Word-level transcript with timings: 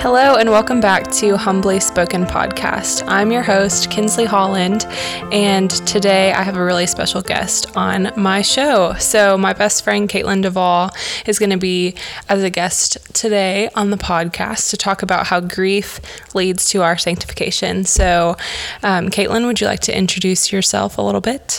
Hello, 0.00 0.36
and 0.36 0.48
welcome 0.48 0.78
back 0.78 1.10
to 1.14 1.36
Humbly 1.36 1.80
Spoken 1.80 2.24
Podcast. 2.24 3.02
I'm 3.08 3.32
your 3.32 3.42
host, 3.42 3.90
Kinsley 3.90 4.26
Holland, 4.26 4.86
and 5.32 5.68
today 5.88 6.32
I 6.32 6.44
have 6.44 6.56
a 6.56 6.64
really 6.64 6.86
special 6.86 7.20
guest 7.20 7.76
on 7.76 8.12
my 8.16 8.40
show. 8.40 8.94
So, 9.00 9.36
my 9.36 9.52
best 9.52 9.82
friend, 9.82 10.08
Caitlin 10.08 10.40
Duvall, 10.40 10.90
is 11.26 11.40
going 11.40 11.50
to 11.50 11.58
be 11.58 11.96
as 12.28 12.44
a 12.44 12.48
guest 12.48 12.96
today 13.12 13.70
on 13.74 13.90
the 13.90 13.96
podcast 13.96 14.70
to 14.70 14.76
talk 14.76 15.02
about 15.02 15.26
how 15.26 15.40
grief 15.40 16.00
leads 16.32 16.66
to 16.70 16.82
our 16.84 16.96
sanctification. 16.96 17.84
So, 17.84 18.36
um, 18.84 19.08
Caitlin, 19.08 19.46
would 19.46 19.60
you 19.60 19.66
like 19.66 19.80
to 19.80 19.98
introduce 19.98 20.52
yourself 20.52 20.96
a 20.96 21.02
little 21.02 21.20
bit? 21.20 21.58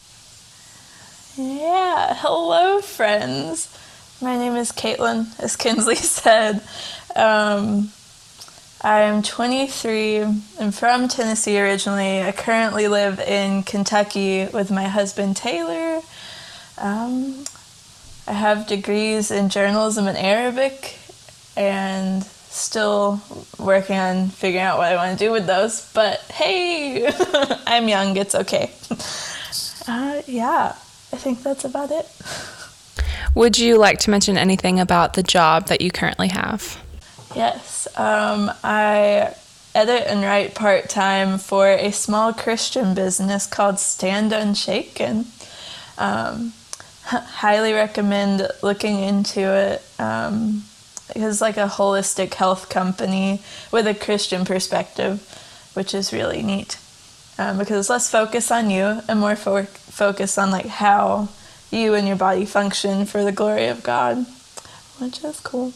Yeah, 1.35 2.15
hello, 2.17 2.79
friends. 2.79 3.77
My 4.21 4.37
name 4.37 4.55
is 4.55 4.71
Caitlin, 4.71 5.37
as 5.41 5.57
Kinsley 5.57 5.95
said. 5.97 6.61
Um, 7.17 7.91
I'm 8.81 9.23
23. 9.23 10.21
I'm 10.21 10.71
from 10.71 11.09
Tennessee 11.09 11.59
originally. 11.59 12.21
I 12.21 12.31
currently 12.31 12.87
live 12.87 13.19
in 13.19 13.63
Kentucky 13.63 14.47
with 14.53 14.71
my 14.71 14.85
husband 14.85 15.35
Taylor. 15.35 16.01
Um, 16.77 17.43
I 18.25 18.31
have 18.31 18.67
degrees 18.67 19.31
in 19.31 19.49
journalism 19.49 20.07
and 20.07 20.17
Arabic 20.17 20.97
and 21.57 22.23
still 22.23 23.21
working 23.59 23.97
on 23.97 24.29
figuring 24.29 24.63
out 24.63 24.77
what 24.77 24.87
I 24.87 24.95
want 24.95 25.19
to 25.19 25.25
do 25.25 25.31
with 25.33 25.45
those. 25.45 25.91
But 25.93 26.21
hey, 26.31 27.11
I'm 27.67 27.89
young, 27.89 28.15
it's 28.15 28.33
okay. 28.33 28.71
Uh, 29.89 30.21
yeah, 30.25 30.69
I 31.11 31.17
think 31.17 31.43
that's 31.43 31.65
about 31.65 31.91
it. 31.91 32.09
Would 33.35 33.59
you 33.59 33.77
like 33.77 33.99
to 33.99 34.09
mention 34.09 34.37
anything 34.37 34.79
about 34.79 35.15
the 35.15 35.23
job 35.23 35.67
that 35.67 35.81
you 35.81 35.91
currently 35.91 36.29
have? 36.29 36.81
Yes, 37.35 37.87
um, 37.95 38.51
I 38.63 39.35
edit 39.75 40.05
and 40.07 40.23
write 40.23 40.55
part 40.55 40.89
time 40.89 41.37
for 41.37 41.67
a 41.67 41.91
small 41.91 42.33
Christian 42.33 42.95
business 42.95 43.45
called 43.45 43.79
Stand 43.79 44.33
Unshaken. 44.33 45.25
Um, 45.97 46.53
highly 47.03 47.73
recommend 47.73 48.49
looking 48.63 48.99
into 48.99 49.41
it. 49.41 49.83
Um, 49.99 50.63
it's 51.15 51.41
like 51.41 51.57
a 51.57 51.67
holistic 51.67 52.33
health 52.33 52.69
company 52.69 53.41
with 53.71 53.87
a 53.87 53.93
Christian 53.93 54.43
perspective, 54.43 55.21
which 55.75 55.93
is 55.93 56.11
really 56.11 56.41
neat. 56.41 56.77
Um, 57.37 57.57
because 57.57 57.77
it's 57.79 57.89
less 57.89 58.11
focus 58.11 58.51
on 58.51 58.69
you 58.69 59.01
and 59.07 59.19
more 59.19 59.35
fo- 59.35 59.63
focus 59.63 60.37
on 60.37 60.51
like 60.51 60.65
how 60.65 61.29
you 61.71 61.93
and 61.93 62.07
your 62.07 62.17
body 62.17 62.45
function 62.45 63.05
for 63.05 63.23
the 63.23 63.31
glory 63.31 63.67
of 63.67 63.83
God, 63.83 64.25
which 64.99 65.23
is 65.23 65.39
cool. 65.39 65.73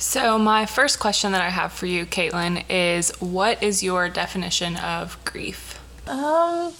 So, 0.00 0.38
my 0.38 0.64
first 0.64 0.98
question 0.98 1.32
that 1.32 1.42
I 1.42 1.50
have 1.50 1.74
for 1.74 1.84
you, 1.84 2.06
Caitlin, 2.06 2.64
is 2.70 3.12
what 3.20 3.62
is 3.62 3.82
your 3.82 4.08
definition 4.08 4.76
of 4.76 5.22
grief? 5.26 5.78
Um, 6.08 6.72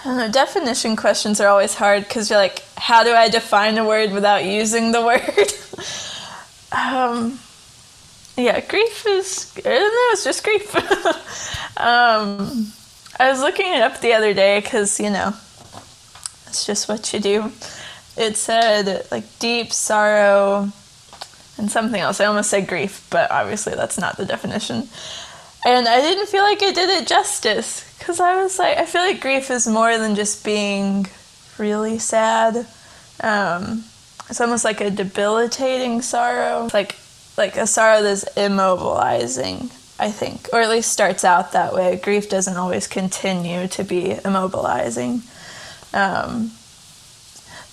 I 0.00 0.02
don't 0.02 0.16
know. 0.16 0.28
Definition 0.28 0.96
questions 0.96 1.40
are 1.40 1.46
always 1.46 1.74
hard 1.74 2.02
because 2.02 2.30
you're 2.30 2.38
like, 2.40 2.64
how 2.76 3.04
do 3.04 3.12
I 3.12 3.28
define 3.28 3.78
a 3.78 3.86
word 3.86 4.10
without 4.10 4.44
using 4.44 4.90
the 4.90 5.02
word? 5.06 5.52
um, 6.72 7.38
yeah, 8.36 8.58
grief 8.58 9.06
is, 9.06 9.52
I 9.58 9.60
don't 9.60 9.80
know, 9.80 10.08
it's 10.10 10.24
just 10.24 10.42
grief. 10.42 10.74
um, 11.78 12.72
I 13.20 13.30
was 13.30 13.40
looking 13.40 13.72
it 13.72 13.82
up 13.82 14.00
the 14.00 14.14
other 14.14 14.34
day 14.34 14.58
because, 14.58 14.98
you 14.98 15.10
know, 15.10 15.28
it's 16.48 16.66
just 16.66 16.88
what 16.88 17.12
you 17.12 17.20
do. 17.20 17.52
It 18.16 18.36
said, 18.36 19.06
like, 19.12 19.38
deep 19.38 19.72
sorrow 19.72 20.72
and 21.58 21.70
something 21.70 22.00
else. 22.00 22.20
I 22.20 22.26
almost 22.26 22.50
said 22.50 22.66
grief, 22.66 23.06
but 23.10 23.30
obviously 23.30 23.74
that's 23.74 23.98
not 23.98 24.16
the 24.16 24.24
definition. 24.24 24.88
And 25.64 25.88
I 25.88 26.00
didn't 26.00 26.26
feel 26.28 26.42
like 26.42 26.62
it 26.62 26.74
did 26.74 26.90
it 26.90 27.06
justice 27.06 27.96
because 27.98 28.20
I 28.20 28.42
was 28.42 28.58
like, 28.58 28.76
I 28.76 28.84
feel 28.84 29.02
like 29.02 29.20
grief 29.20 29.50
is 29.50 29.66
more 29.66 29.96
than 29.96 30.14
just 30.14 30.44
being 30.44 31.06
really 31.58 31.98
sad. 31.98 32.66
Um, 33.20 33.84
it's 34.28 34.40
almost 34.40 34.64
like 34.64 34.80
a 34.80 34.90
debilitating 34.90 36.02
sorrow, 36.02 36.64
it's 36.66 36.74
like 36.74 36.96
like 37.36 37.56
a 37.56 37.66
sorrow 37.66 38.02
that's 38.02 38.24
immobilizing. 38.36 39.72
I 39.96 40.10
think, 40.10 40.48
or 40.52 40.60
at 40.60 40.68
least 40.68 40.90
starts 40.90 41.22
out 41.22 41.52
that 41.52 41.72
way. 41.72 42.00
Grief 42.02 42.28
doesn't 42.28 42.56
always 42.56 42.88
continue 42.88 43.68
to 43.68 43.84
be 43.84 44.08
immobilizing. 44.08 45.22
Um, 45.94 46.50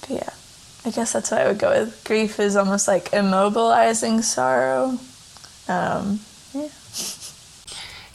but 0.01 0.09
yeah. 0.11 0.29
I 0.83 0.89
guess 0.89 1.13
that's 1.13 1.31
what 1.31 1.41
I 1.41 1.47
would 1.47 1.59
go 1.59 1.69
with. 1.69 2.03
Grief 2.05 2.39
is 2.39 2.55
almost 2.55 2.87
like 2.87 3.11
immobilizing 3.11 4.23
sorrow. 4.23 4.97
Um, 5.67 6.19
yeah. 6.53 6.69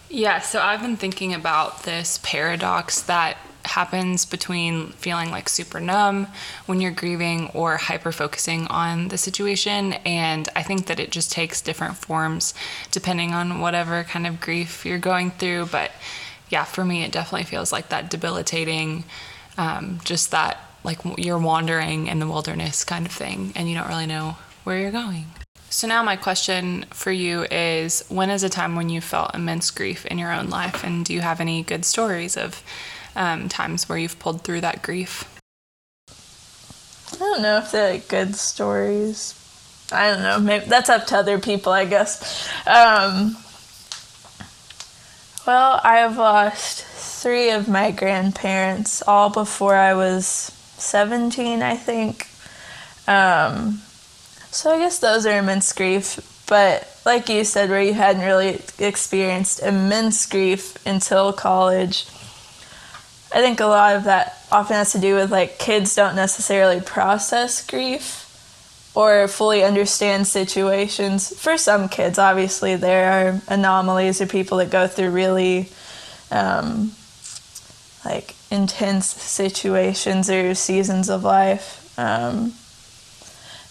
Yeah, 0.09 0.41
so 0.41 0.61
I've 0.61 0.83
been 0.83 0.97
thinking 0.97 1.35
about 1.35 1.83
this 1.83 2.19
paradox 2.23 3.03
that 3.03 3.37
happens 3.65 4.25
between 4.25 4.89
feeling 4.93 5.31
like 5.31 5.49
super 5.49 5.81
numb 5.81 6.29
when 6.67 6.81
you're 6.81 6.93
grieving 6.93 7.51
or 7.53 7.77
hyper 7.77 8.13
focusing 8.13 8.67
on 8.69 9.09
the 9.09 9.19
situation. 9.19 9.95
And 10.05 10.49
I 10.55 10.63
think 10.63 10.87
that 10.87 11.01
it 11.01 11.11
just 11.11 11.33
takes 11.33 11.61
different 11.61 11.97
forms 11.97 12.55
depending 12.93 13.33
on 13.35 13.61
whatever 13.61 14.05
kind 14.05 14.27
of 14.27 14.41
grief 14.41 14.87
you're 14.87 14.99
going 14.99 15.33
through. 15.33 15.67
But 15.67 15.91
yeah, 16.49 16.65
for 16.65 16.85
me, 16.85 17.03
it 17.03 17.13
definitely 17.13 17.45
feels 17.45 17.73
like 17.73 17.89
that 17.89 18.09
debilitating, 18.09 19.05
um, 19.59 20.01
just 20.05 20.31
that 20.31 20.61
like 20.87 21.01
you're 21.19 21.39
wandering 21.39 22.07
in 22.07 22.21
the 22.21 22.27
wilderness 22.27 22.85
kind 22.85 23.05
of 23.05 23.13
thing 23.13 23.53
and 23.57 23.69
you 23.69 23.75
don't 23.75 23.89
really 23.89 24.07
know 24.07 24.37
where 24.65 24.79
you're 24.79 24.91
going. 24.91 25.27
So 25.69 25.87
now 25.87 26.03
my 26.03 26.17
question 26.17 26.87
for 26.91 27.11
you 27.11 27.43
is 27.51 28.05
when 28.09 28.31
is 28.31 28.45
a 28.45 28.49
time 28.49 28.77
when 28.77 28.89
you 28.89 29.01
felt 29.01 29.35
immense 29.35 29.71
grief 29.71 30.07
in 30.07 30.17
your 30.17 30.33
own 30.33 30.49
life 30.49 30.85
and 30.85 31.05
do 31.05 31.13
you 31.13 31.21
have 31.21 31.41
any 31.41 31.63
good 31.63 31.85
stories 31.85 32.37
of 32.37 32.63
um, 33.17 33.49
times 33.49 33.89
where 33.89 33.99
you've 33.99 34.19
pulled 34.19 34.43
through 34.43 34.63
that 34.63 34.83
grief? 34.83 35.25
I 36.09 37.19
don't 37.19 37.43
know 37.43 37.59
if 37.59 37.73
they're 37.73 37.93
like 37.93 38.09
good 38.09 38.37
stories. 38.37 39.35
I 39.93 40.11
don't 40.11 40.23
know. 40.23 40.41
Maybe 40.41 40.67
that's 40.67 40.89
up 40.89 41.07
to 41.09 41.19
other 41.19 41.39
people, 41.39 41.73
I 41.73 41.85
guess. 41.85 42.49
Um, 42.67 43.37
well, 45.47 45.81
I've 45.83 46.17
lost 46.17 46.85
three 46.85 47.51
of 47.51 47.69
my 47.69 47.91
grandparents 47.91 49.03
all 49.07 49.31
before 49.31 49.75
I 49.75 49.95
was 49.95 50.56
17, 50.79 51.63
I 51.63 51.77
think. 51.77 52.29
Um, 53.09 53.83
so 54.51 54.71
I 54.71 54.79
guess 54.79 54.99
those 54.99 55.27
are 55.27 55.39
immense 55.39 55.73
grief. 55.73 56.21
But 56.49 56.89
like 57.05 57.29
you 57.29 57.45
said, 57.45 57.71
where 57.71 57.83
you 57.83 57.95
hadn't 57.95 58.23
really 58.23 58.61
experienced 58.79 59.61
immense 59.61 60.27
grief 60.27 60.77
until 60.87 61.33
college, 61.33 62.07
I 63.35 63.41
think 63.41 63.61
a 63.61 63.67
lot 63.67 63.97
of 63.97 64.05
that 64.05 64.39
often 64.53 64.77
has 64.77 64.93
to 64.93 65.01
do 65.01 65.17
with 65.17 65.33
like 65.33 65.59
kids 65.59 65.95
don't 65.95 66.15
necessarily 66.15 66.81
process 66.81 67.67
grief 67.67 68.23
or 68.95 69.29
fully 69.29 69.65
understand 69.65 70.27
situations. 70.27 71.39
For 71.39 71.59
some 71.59 71.89
kids, 71.89 72.19
obviously, 72.19 72.77
there 72.77 73.11
are 73.11 73.41
anomalies 73.49 74.21
or 74.21 74.27
people 74.27 74.59
that 74.59 74.71
go 74.71 74.87
through 74.87 75.11
really 75.11 75.69
um, 76.31 76.93
like 78.05 78.36
intense 78.51 79.07
situations 79.07 80.31
or 80.31 80.55
seasons 80.55 81.09
of 81.09 81.25
life. 81.25 81.99
Um, 81.99 82.53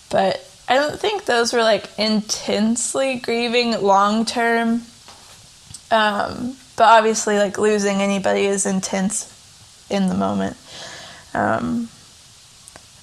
but 0.09 0.49
I 0.67 0.75
don't 0.75 0.99
think 0.99 1.25
those 1.25 1.53
were 1.53 1.63
like 1.63 1.89
intensely 1.97 3.19
grieving 3.19 3.81
long 3.81 4.25
term. 4.25 4.81
Um, 5.91 6.55
but 6.75 6.85
obviously, 6.85 7.37
like 7.37 7.57
losing 7.57 8.01
anybody 8.01 8.45
is 8.45 8.65
intense 8.65 9.31
in 9.89 10.07
the 10.07 10.15
moment. 10.15 10.57
Um, 11.33 11.89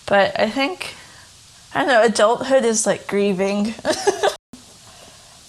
but 0.07 0.39
I 0.39 0.51
think, 0.51 0.95
I 1.75 1.81
don't 1.81 1.89
know, 1.89 2.03
adulthood 2.03 2.65
is 2.65 2.87
like 2.87 3.07
grieving. 3.07 3.75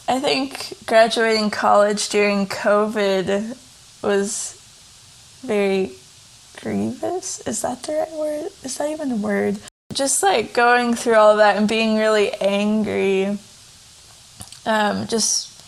I 0.07 0.19
think 0.19 0.73
graduating 0.85 1.49
college 1.49 2.09
during 2.09 2.45
COVID 2.45 3.57
was 4.03 4.59
very 5.41 5.93
grievous. 6.63 7.45
Is 7.45 7.61
that 7.61 7.83
the 7.83 7.93
right 7.93 8.11
word? 8.13 8.51
Is 8.63 8.77
that 8.77 8.89
even 8.89 9.11
a 9.11 9.15
word? 9.17 9.59
Just 9.93 10.23
like 10.23 10.53
going 10.53 10.95
through 10.95 11.15
all 11.15 11.31
of 11.31 11.37
that 11.37 11.57
and 11.57 11.67
being 11.67 11.97
really 11.97 12.33
angry. 12.33 13.37
Um, 14.65 15.05
just, 15.07 15.61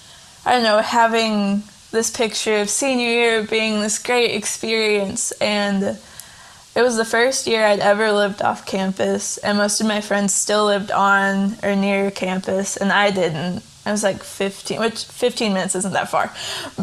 I 0.46 0.54
don't 0.54 0.64
know, 0.64 0.80
having 0.80 1.64
this 1.92 2.10
picture 2.10 2.58
of 2.62 2.70
senior 2.70 3.06
year 3.06 3.44
being 3.44 3.82
this 3.82 4.00
great 4.00 4.34
experience. 4.34 5.32
And 5.34 6.00
it 6.76 6.82
was 6.82 6.96
the 6.96 7.06
first 7.06 7.46
year 7.46 7.66
I'd 7.66 7.80
ever 7.80 8.12
lived 8.12 8.42
off 8.42 8.66
campus, 8.66 9.38
and 9.38 9.58
most 9.58 9.80
of 9.80 9.88
my 9.88 10.02
friends 10.02 10.34
still 10.34 10.66
lived 10.66 10.92
on 10.92 11.56
or 11.64 11.76
near 11.76 12.12
campus, 12.12 12.76
and 12.76 12.92
I 12.92 13.12
didn't. 13.12 13.64
I 13.86 13.92
was 13.92 14.04
like 14.04 14.24
15, 14.24 14.80
which 14.80 15.06
15 15.06 15.54
minutes 15.54 15.76
isn't 15.76 15.94
that 15.94 16.10
far, 16.10 16.34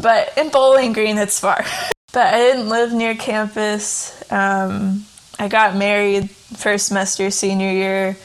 but 0.00 0.32
in 0.38 0.50
Bowling 0.50 0.94
Green 0.94 1.18
it's 1.18 1.38
far. 1.38 1.64
but 2.12 2.34
I 2.34 2.38
didn't 2.38 2.68
live 2.68 2.92
near 2.92 3.14
campus. 3.14 4.30
Um, 4.30 5.06
I 5.38 5.48
got 5.48 5.76
married 5.76 6.30
first 6.30 6.86
semester 6.86 7.30
senior 7.30 7.70
year, 7.70 8.16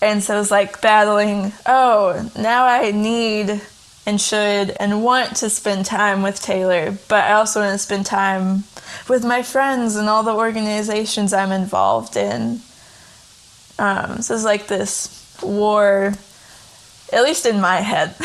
and 0.00 0.22
so 0.22 0.36
it 0.36 0.38
was 0.38 0.50
like 0.50 0.80
battling. 0.80 1.52
Oh, 1.66 2.30
now 2.36 2.64
I 2.64 2.92
need 2.92 3.60
and 4.06 4.20
should 4.20 4.70
and 4.80 5.04
want 5.04 5.36
to 5.36 5.50
spend 5.50 5.86
time 5.86 6.22
with 6.22 6.40
Taylor, 6.40 6.96
but 7.08 7.24
I 7.24 7.32
also 7.32 7.60
want 7.60 7.72
to 7.72 7.78
spend 7.78 8.06
time 8.06 8.64
with 9.08 9.24
my 9.24 9.42
friends 9.42 9.96
and 9.96 10.08
all 10.08 10.22
the 10.22 10.34
organizations 10.34 11.32
I'm 11.32 11.52
involved 11.52 12.16
in. 12.16 12.60
Um, 13.78 14.22
so 14.22 14.34
it's 14.34 14.44
like 14.44 14.66
this 14.66 15.38
war, 15.42 16.12
at 17.12 17.22
least 17.22 17.46
in 17.46 17.60
my 17.60 17.76
head, 17.76 18.10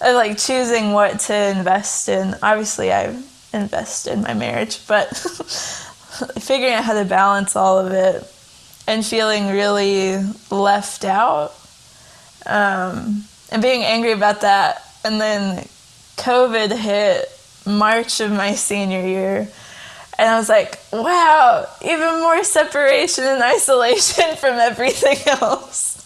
of 0.00 0.14
like 0.14 0.38
choosing 0.38 0.92
what 0.92 1.20
to 1.20 1.34
invest 1.34 2.08
in. 2.08 2.34
Obviously, 2.42 2.92
I 2.92 3.20
invest 3.52 4.06
in 4.06 4.22
my 4.22 4.34
marriage, 4.34 4.86
but 4.86 5.16
figuring 6.38 6.72
out 6.72 6.84
how 6.84 6.94
to 6.94 7.04
balance 7.04 7.56
all 7.56 7.78
of 7.78 7.92
it 7.92 8.24
and 8.86 9.04
feeling 9.04 9.48
really 9.48 10.22
left 10.50 11.04
out 11.04 11.54
um, 12.46 13.24
and 13.50 13.62
being 13.62 13.84
angry 13.84 14.12
about 14.12 14.40
that. 14.40 14.82
And 15.04 15.20
then 15.20 15.68
COVID 16.16 16.76
hit 16.76 17.28
March 17.66 18.20
of 18.20 18.30
my 18.30 18.54
senior 18.54 19.06
year. 19.06 19.48
And 20.18 20.28
I 20.28 20.38
was 20.38 20.48
like, 20.48 20.80
wow, 20.92 21.66
even 21.82 22.20
more 22.20 22.42
separation 22.42 23.24
and 23.24 23.42
isolation 23.42 24.36
from 24.36 24.54
everything 24.54 25.18
else. 25.26 25.96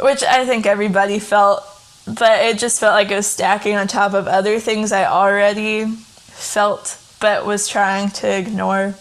Which 0.00 0.22
I 0.22 0.44
think 0.44 0.66
everybody 0.66 1.18
felt, 1.18 1.64
but 2.06 2.44
it 2.44 2.58
just 2.58 2.80
felt 2.80 2.92
like 2.92 3.10
it 3.10 3.16
was 3.16 3.26
stacking 3.26 3.76
on 3.76 3.86
top 3.86 4.12
of 4.12 4.26
other 4.26 4.60
things 4.60 4.92
I 4.92 5.06
already 5.06 5.86
felt 6.36 6.98
but 7.20 7.46
was 7.46 7.66
trying 7.66 8.10
to 8.10 8.38
ignore. 8.38 8.94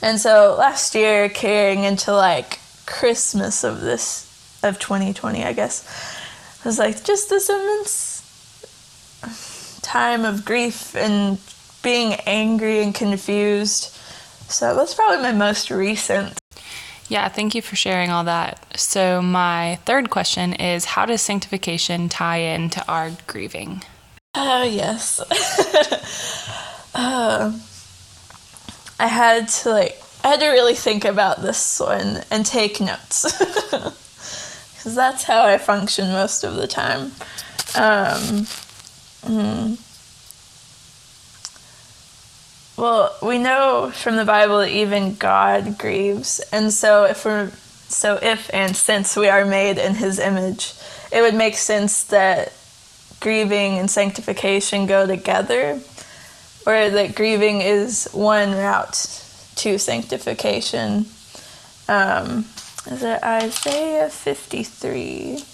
And 0.00 0.20
so 0.20 0.54
last 0.58 0.94
year, 0.94 1.28
carrying 1.28 1.84
into 1.84 2.12
like 2.12 2.60
Christmas 2.86 3.64
of 3.64 3.80
this, 3.80 4.26
of 4.62 4.78
2020, 4.78 5.44
I 5.44 5.52
guess, 5.52 5.84
was 6.64 6.78
like 6.78 7.02
just 7.04 7.30
this 7.30 7.48
immense 7.48 8.18
time 9.82 10.24
of 10.24 10.44
grief 10.44 10.94
and 10.94 11.38
being 11.82 12.14
angry 12.26 12.82
and 12.82 12.94
confused. 12.94 13.84
So 14.48 14.74
that's 14.74 14.94
probably 14.94 15.22
my 15.22 15.32
most 15.32 15.70
recent. 15.70 16.38
Yeah, 17.08 17.28
thank 17.28 17.54
you 17.54 17.62
for 17.62 17.74
sharing 17.74 18.10
all 18.10 18.24
that. 18.24 18.78
So, 18.78 19.22
my 19.22 19.78
third 19.86 20.10
question 20.10 20.52
is 20.52 20.84
How 20.84 21.06
does 21.06 21.22
sanctification 21.22 22.10
tie 22.10 22.38
into 22.38 22.86
our 22.86 23.12
grieving? 23.26 23.82
Oh, 24.34 24.62
uh, 24.62 24.64
yes. 24.64 25.20
uh, 26.94 27.58
I 29.00 29.06
had 29.06 29.48
to, 29.48 29.70
like, 29.70 30.00
I 30.24 30.28
had 30.28 30.40
to 30.40 30.48
really 30.48 30.74
think 30.74 31.04
about 31.04 31.42
this 31.42 31.80
one 31.80 32.22
and 32.30 32.44
take 32.44 32.80
notes. 32.80 33.26
Because 34.78 34.94
that's 34.94 35.24
how 35.24 35.42
I 35.44 35.58
function 35.58 36.12
most 36.12 36.44
of 36.44 36.54
the 36.54 36.68
time. 36.68 37.10
Um, 37.74 38.46
hmm. 39.24 39.74
Well, 42.80 43.16
we 43.20 43.38
know 43.38 43.90
from 43.92 44.14
the 44.14 44.24
Bible 44.24 44.60
that 44.60 44.70
even 44.70 45.16
God 45.16 45.78
grieves, 45.78 46.38
and 46.52 46.72
so 46.72 47.04
if 47.06 47.24
we're 47.24 47.50
so 47.88 48.20
if 48.22 48.48
and 48.54 48.76
since 48.76 49.16
we 49.16 49.28
are 49.28 49.44
made 49.44 49.78
in 49.78 49.96
His 49.96 50.20
image, 50.20 50.74
it 51.10 51.22
would 51.22 51.34
make 51.34 51.56
sense 51.56 52.04
that 52.04 52.52
grieving 53.20 53.78
and 53.78 53.90
sanctification 53.90 54.86
go 54.86 55.06
together, 55.06 55.80
or 56.66 56.90
that 56.90 57.14
grieving 57.14 57.60
is 57.60 58.08
one 58.12 58.52
route 58.52 59.24
to 59.56 59.78
sanctification. 59.78 61.06
Um, 61.88 62.44
is 62.86 63.02
it 63.02 63.22
Isaiah 63.22 64.08
53? 64.08 65.44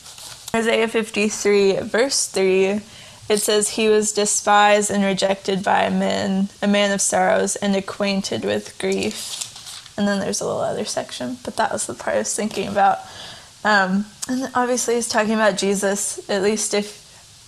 Isaiah 0.55 0.89
53, 0.89 1.81
verse 1.81 2.29
3 2.29 2.81
it 3.29 3.39
says 3.39 3.71
he 3.71 3.89
was 3.89 4.13
despised 4.13 4.91
and 4.91 5.03
rejected 5.03 5.65
by 5.65 5.89
men, 5.89 6.51
a 6.61 6.67
man 6.67 6.93
of 6.93 7.01
sorrows 7.01 7.57
and 7.57 7.75
acquainted 7.75 8.45
with 8.45 8.79
grief. 8.79 9.41
And 9.97 10.07
then 10.07 10.21
there's 10.21 10.41
a 10.41 10.47
little 10.47 10.61
other 10.61 10.85
section, 10.85 11.39
but 11.45 11.57
that 11.57 11.73
was 11.73 11.87
the 11.87 11.95
part 11.95 12.17
I 12.17 12.19
was 12.19 12.35
thinking 12.35 12.69
about. 12.69 12.99
Um, 13.65 14.05
and 14.29 14.51
obviously, 14.55 14.97
he's 14.97 15.09
talking 15.09 15.33
about 15.33 15.57
Jesus. 15.57 16.29
At 16.29 16.43
least 16.43 16.75
if 16.75 17.04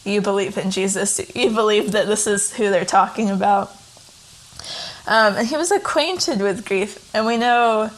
you 0.06 0.20
believe 0.20 0.56
in 0.58 0.70
Jesus, 0.70 1.20
you 1.34 1.50
believe 1.50 1.92
that 1.92 2.06
this 2.06 2.26
is 2.26 2.52
who 2.52 2.70
they're 2.70 2.84
talking 2.84 3.30
about. 3.30 3.70
Um, 5.06 5.36
and 5.36 5.46
he 5.46 5.56
was 5.56 5.70
acquainted 5.70 6.40
with 6.40 6.66
grief. 6.66 7.10
And 7.14 7.26
we 7.26 7.36
know 7.36 7.90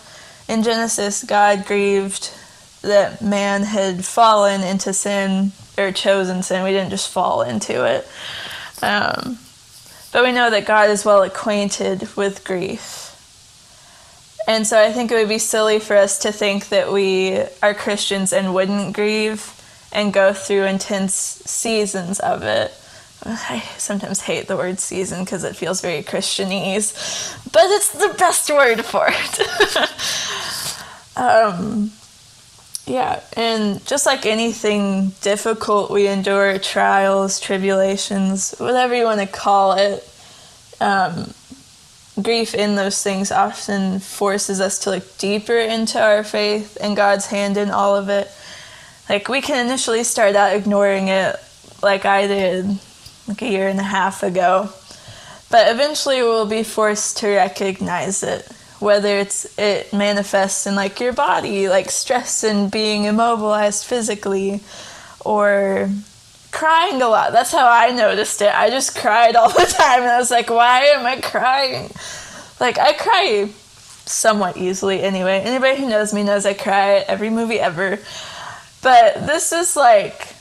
in 0.49 0.63
Genesis, 0.63 1.25
God 1.25 1.65
grieved 1.67 2.31
that 2.83 3.23
man 3.23 3.63
had 3.63 4.05
fallen 4.05 4.63
into 4.63 4.93
sin 4.93 5.53
or 5.77 5.93
chosen 5.93 6.43
sin. 6.43 6.65
We 6.65 6.71
didn't 6.71 6.91
just 6.91 7.11
fall 7.11 7.43
into 7.43 7.85
it. 7.85 8.07
Um, 8.83 9.39
but 10.13 10.25
we 10.25 10.33
know 10.33 10.51
that 10.51 10.67
God 10.67 10.91
is 10.91 11.05
well 11.05 11.23
acquainted 11.23 12.09
with 12.17 12.45
grief. 12.45 13.05
And 14.47 14.67
so 14.67 14.81
I 14.81 14.93
think 14.93 15.11
it 15.11 15.15
would 15.15 15.29
be 15.29 15.39
silly 15.39 15.79
for 15.79 15.97
us 15.97 16.21
to 16.21 16.33
think 16.33 16.71
that 16.71 16.91
we 16.91 17.39
are 17.63 17.75
Christians 17.75 18.33
and 18.33 18.55
wouldn't 18.55 18.95
grieve 18.95 19.55
and 19.93 20.13
go 20.13 20.33
through 20.33 20.65
intense 20.65 21.15
seasons 21.15 22.21
of 22.21 22.43
it. 22.43 22.73
I 23.25 23.61
sometimes 23.79 24.21
hate 24.21 24.47
the 24.47 24.57
word 24.57 24.79
season 24.79 25.25
because 25.25 25.45
it 25.45 25.57
feels 25.57 25.81
very 25.81 26.03
Christianese, 26.03 27.53
but 27.53 27.65
it's 27.65 27.93
the 27.93 28.15
best 28.17 28.49
word 28.51 28.85
for 28.85 29.07
it. 29.09 29.41
um, 31.17 31.91
yeah, 32.87 33.21
and 33.37 33.85
just 33.87 34.07
like 34.07 34.25
anything 34.25 35.13
difficult 35.21 35.91
we 35.91 36.07
endure, 36.07 36.59
trials, 36.59 37.41
tribulations, 37.41 38.55
whatever 38.59 38.95
you 38.95 39.05
want 39.05 39.21
to 39.21 39.27
call 39.27 39.73
it, 39.73 40.09
um, 40.81 41.35
grief 42.23 42.55
in 42.55 42.77
those 42.77 43.03
things 43.03 43.31
often 43.31 43.99
forces 43.99 44.61
us 44.61 44.79
to 44.81 44.91
look 44.91 45.19
deeper 45.19 45.59
into 45.59 46.01
our 46.01 46.25
faith 46.25 46.79
and 46.81 46.97
God's 46.97 47.27
hand 47.27 47.57
in 47.57 47.71
all 47.71 47.95
of 47.95 48.09
it. 48.09 48.31
Like 49.09 49.29
we 49.29 49.41
can 49.41 49.65
initially 49.65 50.05
start 50.05 50.37
out 50.37 50.55
ignoring 50.55 51.09
it, 51.09 51.37
like 51.83 52.05
I 52.05 52.27
did 52.27 52.79
like 53.27 53.43
a 53.43 53.49
year 53.49 53.69
and 53.69 53.79
a 53.79 53.85
half 53.85 54.23
ago, 54.23 54.71
but 55.51 55.71
eventually 55.73 56.23
we'll 56.23 56.47
be 56.47 56.63
forced 56.63 57.19
to 57.19 57.29
recognize 57.29 58.23
it 58.23 58.51
whether 58.81 59.19
it's 59.19 59.59
it 59.59 59.93
manifests 59.93 60.67
in 60.67 60.75
like 60.75 61.01
your 61.01 61.13
body 61.13 61.69
like 61.69 61.91
stress 61.91 62.45
and 62.45 62.71
being 62.71 63.05
immobilized 63.05 63.85
physically 63.85 64.61
or 65.25 65.91
crying 66.51 67.03
a 67.03 67.09
lot. 67.09 67.33
That's 67.33 67.53
how 67.53 67.69
i 67.69 67.91
noticed 67.91 68.41
it. 68.41 68.55
I 68.55 68.71
just 68.71 68.97
cried 68.97 69.37
all 69.37 69.51
the 69.51 69.67
time 69.79 70.03
and 70.03 70.11
i 70.11 70.19
was 70.19 70.31
like 70.31 70.49
why 70.49 70.85
am 70.85 71.05
i 71.07 71.21
crying? 71.21 71.91
Like 72.61 72.79
i 72.79 72.93
cry 72.93 73.51
somewhat 74.07 74.57
easily 74.57 75.03
anyway. 75.03 75.41
Anybody 75.41 75.81
who 75.81 75.89
knows 75.89 76.15
me 76.15 76.23
knows 76.23 76.47
i 76.47 76.55
cry 76.55 76.99
at 76.99 77.07
every 77.09 77.31
movie 77.31 77.59
ever 77.59 77.99
but 78.83 79.27
this 79.27 79.53
is 79.53 79.77
like 79.77 80.35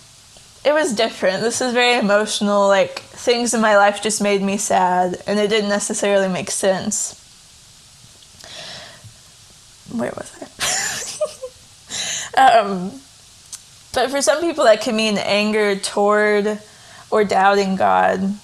it 0.66 0.74
was 0.74 0.94
different 0.94 1.42
this 1.42 1.62
is 1.62 1.74
very 1.74 1.98
emotional 2.00 2.68
like 2.68 3.00
things 3.00 3.54
in 3.54 3.62
my 3.62 3.78
life 3.78 4.02
just 4.02 4.22
made 4.22 4.42
me 4.42 4.58
sad 4.58 5.22
and 5.28 5.40
it 5.40 5.50
didn't 5.50 5.70
necessarily 5.70 6.28
make 6.28 6.52
sense 6.52 7.18
where 9.92 10.12
was 10.16 10.32
I? 12.36 12.58
um, 12.60 12.92
but 13.94 14.12
for 14.12 14.22
some 14.22 14.42
people, 14.42 14.66
that 14.66 14.82
can 14.82 14.96
mean 14.96 15.18
anger 15.18 15.76
toward 15.76 16.60
or 17.10 17.24
doubting 17.24 17.76
God. 17.76 18.36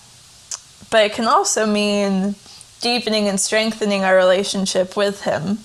But 0.89 1.05
it 1.05 1.13
can 1.13 1.25
also 1.25 1.65
mean 1.65 2.35
deepening 2.81 3.27
and 3.27 3.39
strengthening 3.39 4.03
our 4.03 4.15
relationship 4.15 4.95
with 4.95 5.21
Him. 5.23 5.59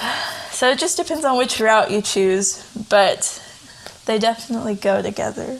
So 0.64 0.70
it 0.70 0.78
just 0.78 0.96
depends 0.96 1.26
on 1.26 1.36
which 1.36 1.60
route 1.60 1.90
you 1.90 2.00
choose, 2.00 2.66
but 2.88 3.38
they 4.06 4.18
definitely 4.18 4.74
go 4.74 5.02
together. 5.02 5.58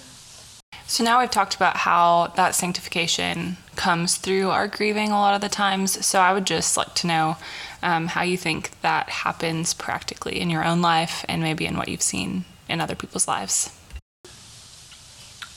So 0.87 1.05
now 1.05 1.21
we've 1.21 1.31
talked 1.31 1.55
about 1.55 1.77
how 1.77 2.33
that 2.37 2.55
sanctification 2.55 3.59
comes 3.77 4.17
through 4.17 4.49
our 4.49 4.67
grieving 4.67 5.11
a 5.11 5.21
lot 5.21 5.35
of 5.35 5.43
the 5.43 5.51
times. 5.51 6.07
So 6.07 6.21
I 6.21 6.33
would 6.33 6.47
just 6.47 6.79
like 6.79 6.95
to 6.95 7.07
know 7.07 7.37
um, 7.83 8.07
how 8.07 8.23
you 8.23 8.39
think 8.39 8.81
that 8.81 9.11
happens 9.11 9.75
practically 9.75 10.41
in 10.41 10.49
your 10.49 10.65
own 10.65 10.81
life 10.81 11.23
and 11.29 11.43
maybe 11.43 11.67
in 11.67 11.77
what 11.77 11.89
you've 11.89 12.01
seen 12.01 12.47
in 12.67 12.81
other 12.81 12.95
people's 12.95 13.29
lives. 13.29 13.79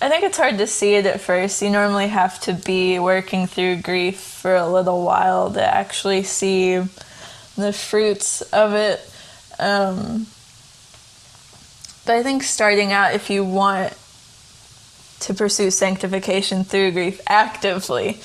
I 0.01 0.09
think 0.09 0.25
it's 0.25 0.37
hard 0.37 0.57
to 0.57 0.67
see 0.67 0.95
it 0.95 1.05
at 1.05 1.21
first. 1.21 1.61
You 1.61 1.69
normally 1.69 2.09
have 2.09 2.37
to 2.41 2.53
be 2.53 2.99
working 2.99 3.47
through 3.47 3.77
grief 3.77 4.19
for 4.19 4.57
a 4.57 4.67
little 4.67 5.05
while 5.05 5.53
to 5.53 5.63
actually 5.63 6.23
see 6.23 6.83
the 7.55 7.71
fruits 7.71 8.41
of 8.41 8.73
it. 8.73 9.09
Um, 9.59 10.27
But 12.07 12.15
I 12.15 12.23
think 12.23 12.43
starting 12.43 12.93
out, 12.93 13.15
if 13.15 13.29
you 13.29 13.43
want 13.43 13.91
to 15.19 15.33
pursue 15.33 15.71
sanctification 15.71 16.63
through 16.63 16.91
grief 16.93 17.19
actively, 17.27 18.17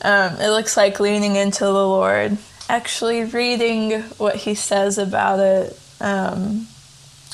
um, 0.00 0.40
it 0.40 0.48
looks 0.48 0.78
like 0.78 0.98
leaning 0.98 1.36
into 1.36 1.64
the 1.64 1.72
Lord, 1.72 2.38
actually 2.70 3.24
reading 3.24 4.00
what 4.16 4.36
He 4.36 4.54
says 4.54 4.96
about 4.96 5.40
it, 5.40 5.78
um, 6.00 6.66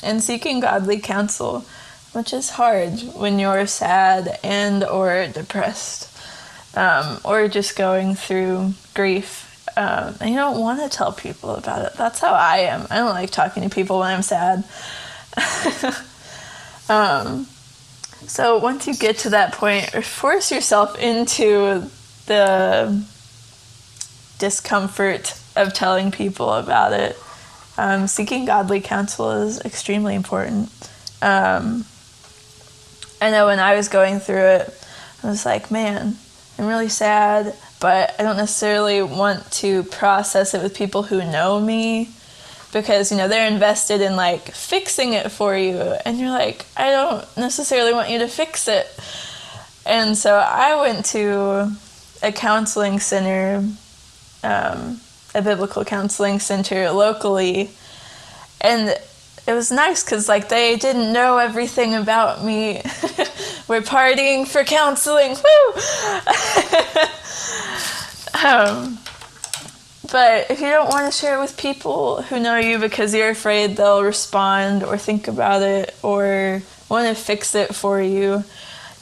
and 0.03 0.21
seeking 0.21 0.59
godly 0.59 0.99
counsel, 0.99 1.63
which 2.11 2.33
is 2.33 2.49
hard 2.49 2.99
when 3.15 3.39
you're 3.39 3.65
sad 3.65 4.37
and 4.43 4.83
or 4.83 5.27
depressed, 5.27 6.09
um, 6.75 7.19
or 7.23 7.47
just 7.47 7.77
going 7.77 8.15
through 8.15 8.73
grief. 8.93 9.48
Um, 9.79 10.13
you 10.25 10.35
don't 10.35 10.59
want 10.59 10.81
to 10.81 10.89
tell 10.89 11.13
people 11.13 11.55
about 11.55 11.85
it. 11.85 11.93
That's 11.93 12.19
how 12.19 12.33
I 12.33 12.57
am. 12.63 12.85
I 12.89 12.97
don't 12.97 13.11
like 13.11 13.29
talking 13.29 13.63
to 13.63 13.73
people 13.73 13.99
when 13.99 14.13
I'm 14.13 14.21
sad. 14.21 14.65
um, 16.89 17.45
so 18.27 18.57
once 18.57 18.87
you 18.87 18.95
get 18.97 19.19
to 19.19 19.29
that 19.29 19.53
point, 19.53 19.85
force 20.03 20.51
yourself 20.51 20.99
into 20.99 21.89
the 22.25 23.05
discomfort 24.37 25.39
of 25.55 25.73
telling 25.73 26.11
people 26.11 26.51
about 26.51 26.91
it. 26.91 27.17
Um, 27.77 28.07
seeking 28.07 28.43
godly 28.43 28.81
counsel 28.81 29.31
is 29.31 29.61
extremely 29.61 30.13
important. 30.13 30.69
Um, 31.21 31.85
I 33.21 33.31
know 33.31 33.45
when 33.45 33.59
I 33.59 33.77
was 33.77 33.87
going 33.87 34.19
through 34.19 34.45
it, 34.45 34.87
I 35.23 35.27
was 35.27 35.45
like, 35.45 35.71
man, 35.71 36.17
I'm 36.59 36.67
really 36.67 36.89
sad, 36.89 37.55
but 37.79 38.13
I 38.19 38.23
don't 38.23 38.35
necessarily 38.35 39.01
want 39.01 39.49
to 39.53 39.83
process 39.83 40.53
it 40.53 40.61
with 40.61 40.75
people 40.75 41.03
who 41.03 41.19
know 41.19 41.57
me 41.57 42.09
because 42.73 43.11
you 43.11 43.17
know 43.17 43.29
they're 43.29 43.49
invested 43.49 44.01
in 44.01 44.17
like 44.17 44.51
fixing 44.51 45.13
it 45.13 45.31
for 45.31 45.57
you 45.57 45.73
and 46.05 46.19
you're 46.19 46.29
like 46.29 46.65
i 46.77 46.91
don't 46.91 47.25
necessarily 47.37 47.93
want 47.93 48.09
you 48.09 48.19
to 48.19 48.27
fix 48.27 48.67
it. 48.67 48.87
And 49.85 50.15
so 50.15 50.35
i 50.35 50.79
went 50.81 51.05
to 51.05 51.71
a 52.21 52.31
counseling 52.31 52.99
center 52.99 53.63
um, 54.43 54.99
a 55.33 55.41
biblical 55.41 55.83
counseling 55.83 56.39
center 56.39 56.91
locally 56.91 57.71
and 58.61 58.89
it 59.47 59.53
was 59.53 59.71
nice 59.71 60.03
because 60.03 60.29
like 60.29 60.49
they 60.49 60.75
didn't 60.75 61.11
know 61.11 61.37
everything 61.37 61.95
about 61.95 62.43
me 62.43 62.81
we're 63.69 63.81
partying 63.81 64.45
for 64.47 64.65
counseling 64.65 65.31
um, 68.43 68.97
but 70.11 70.49
if 70.49 70.59
you 70.59 70.67
don't 70.67 70.89
want 70.89 71.11
to 71.11 71.17
share 71.17 71.37
it 71.37 71.41
with 71.41 71.55
people 71.55 72.23
who 72.23 72.39
know 72.39 72.57
you 72.57 72.79
because 72.79 73.13
you're 73.13 73.29
afraid 73.29 73.77
they'll 73.77 74.03
respond 74.03 74.83
or 74.83 74.97
think 74.97 75.27
about 75.27 75.61
it 75.61 75.95
or 76.01 76.63
want 76.89 77.15
to 77.15 77.23
fix 77.23 77.53
it 77.53 77.75
for 77.75 78.01
you, 78.01 78.43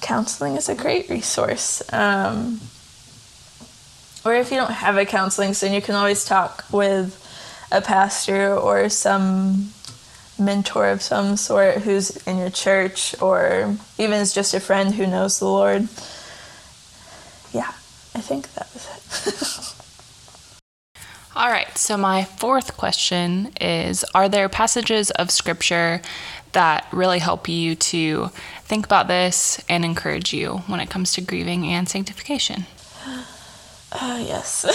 counseling 0.01 0.57
is 0.57 0.67
a 0.67 0.75
great 0.75 1.09
resource. 1.09 1.81
Um, 1.93 2.59
or 4.25 4.35
if 4.35 4.51
you 4.51 4.57
don't 4.57 4.71
have 4.71 4.97
a 4.97 5.05
counseling 5.05 5.53
then 5.61 5.73
you 5.73 5.81
can 5.81 5.95
always 5.95 6.25
talk 6.25 6.65
with 6.71 7.23
a 7.71 7.81
pastor 7.81 8.53
or 8.53 8.89
some 8.89 9.71
mentor 10.39 10.89
of 10.89 11.01
some 11.01 11.37
sort 11.37 11.77
who's 11.77 12.15
in 12.27 12.37
your 12.37 12.49
church 12.49 13.19
or 13.21 13.75
even 13.97 14.19
is 14.19 14.33
just 14.33 14.53
a 14.53 14.59
friend 14.59 14.95
who 14.95 15.07
knows 15.07 15.39
the 15.39 15.45
Lord. 15.45 15.83
Yeah, 17.53 17.71
I 18.15 18.21
think 18.21 18.53
that 18.53 18.67
was 18.73 18.87
it. 19.27 19.73
All 21.35 21.49
right, 21.49 21.77
so 21.77 21.97
my 21.97 22.23
fourth 22.23 22.77
question 22.77 23.51
is 23.61 24.03
Are 24.15 24.27
there 24.27 24.49
passages 24.49 25.11
of 25.11 25.29
scripture 25.29 26.01
that 26.53 26.87
really 26.91 27.19
help 27.19 27.47
you 27.47 27.75
to 27.75 28.29
think 28.63 28.85
about 28.85 29.07
this 29.07 29.63
and 29.69 29.85
encourage 29.85 30.33
you 30.33 30.63
when 30.65 30.79
it 30.79 30.89
comes 30.89 31.13
to 31.13 31.21
grieving 31.21 31.67
and 31.67 31.87
sanctification? 31.87 32.65
Uh, 33.89 34.21
yes. 34.21 34.65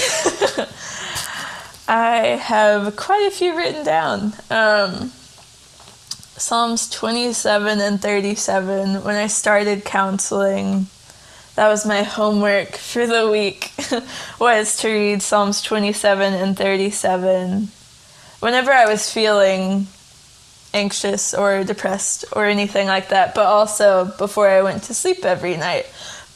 I 1.88 2.38
have 2.40 2.96
quite 2.96 3.26
a 3.26 3.30
few 3.30 3.54
written 3.54 3.84
down. 3.84 4.32
Um, 4.50 5.12
Psalms 6.42 6.90
27 6.90 7.80
and 7.80 8.02
37. 8.02 9.04
When 9.04 9.14
I 9.14 9.28
started 9.28 9.84
counseling, 9.84 10.86
that 11.54 11.68
was 11.68 11.86
my 11.86 12.02
homework 12.02 12.72
for 12.72 13.06
the 13.06 13.30
week 13.30 13.70
was 14.40 14.76
to 14.78 14.88
read 14.88 15.22
Psalms 15.22 15.62
27 15.62 16.34
and 16.34 16.56
37 16.56 17.68
whenever 18.40 18.72
I 18.72 18.86
was 18.86 19.08
feeling 19.08 19.86
anxious 20.74 21.32
or 21.32 21.62
depressed 21.62 22.24
or 22.32 22.46
anything 22.46 22.88
like 22.88 23.10
that, 23.10 23.36
but 23.36 23.46
also 23.46 24.12
before 24.18 24.48
I 24.48 24.62
went 24.62 24.82
to 24.84 24.94
sleep 24.94 25.24
every 25.24 25.56
night. 25.56 25.86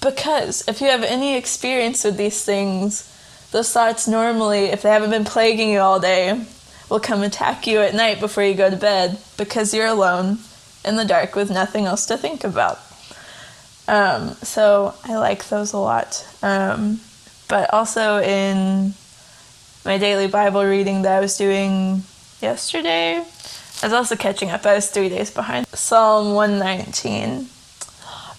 Because 0.01 0.63
if 0.69 0.81
you 0.81 0.87
have 0.87 1.03
any 1.03 1.37
experience 1.37 2.05
with 2.05 2.17
these 2.17 2.45
things, 2.45 3.13
those 3.51 3.73
thoughts 3.73 4.07
normally, 4.07 4.67
if 4.67 4.83
they 4.83 4.89
haven't 4.89 5.11
been 5.11 5.25
plaguing 5.25 5.71
you 5.71 5.81
all 5.81 5.99
day, 5.99 6.47
will 6.89 7.01
come 7.01 7.23
attack 7.23 7.67
you 7.67 7.81
at 7.81 7.95
night 7.95 8.21
before 8.21 8.45
you 8.45 8.55
go 8.55 8.71
to 8.71 8.77
bed 8.77 9.19
because 9.37 9.75
you're 9.75 9.87
alone 9.87 10.39
in 10.85 10.97
the 10.97 11.05
dark 11.05 11.35
with 11.35 11.51
nothing 11.51 11.87
else 11.87 12.07
to 12.07 12.17
think 12.17 12.45
about. 12.45 12.79
Um, 13.89 14.35
so 14.43 14.95
I 15.05 15.17
like 15.17 15.49
those 15.49 15.73
a 15.73 15.79
lot. 15.79 16.27
Um, 16.43 17.01
but 17.49 17.73
also 17.73 18.19
in 18.19 18.95
my 19.85 19.99
daily 19.99 20.27
Bible 20.27 20.65
reading 20.65 21.03
that 21.03 21.19
I 21.19 21.21
was 21.21 21.37
doing 21.37 22.03
yesterday, 22.41 23.17
I 23.83 23.87
was 23.87 23.93
also 23.93 24.17
catching 24.17 24.51
up. 24.51 24.67
I 24.67 24.75
was 24.75 24.91
three 24.91 25.09
days 25.09 25.31
behind. 25.31 25.67
Psalm 25.69 26.35
119. 26.35 27.49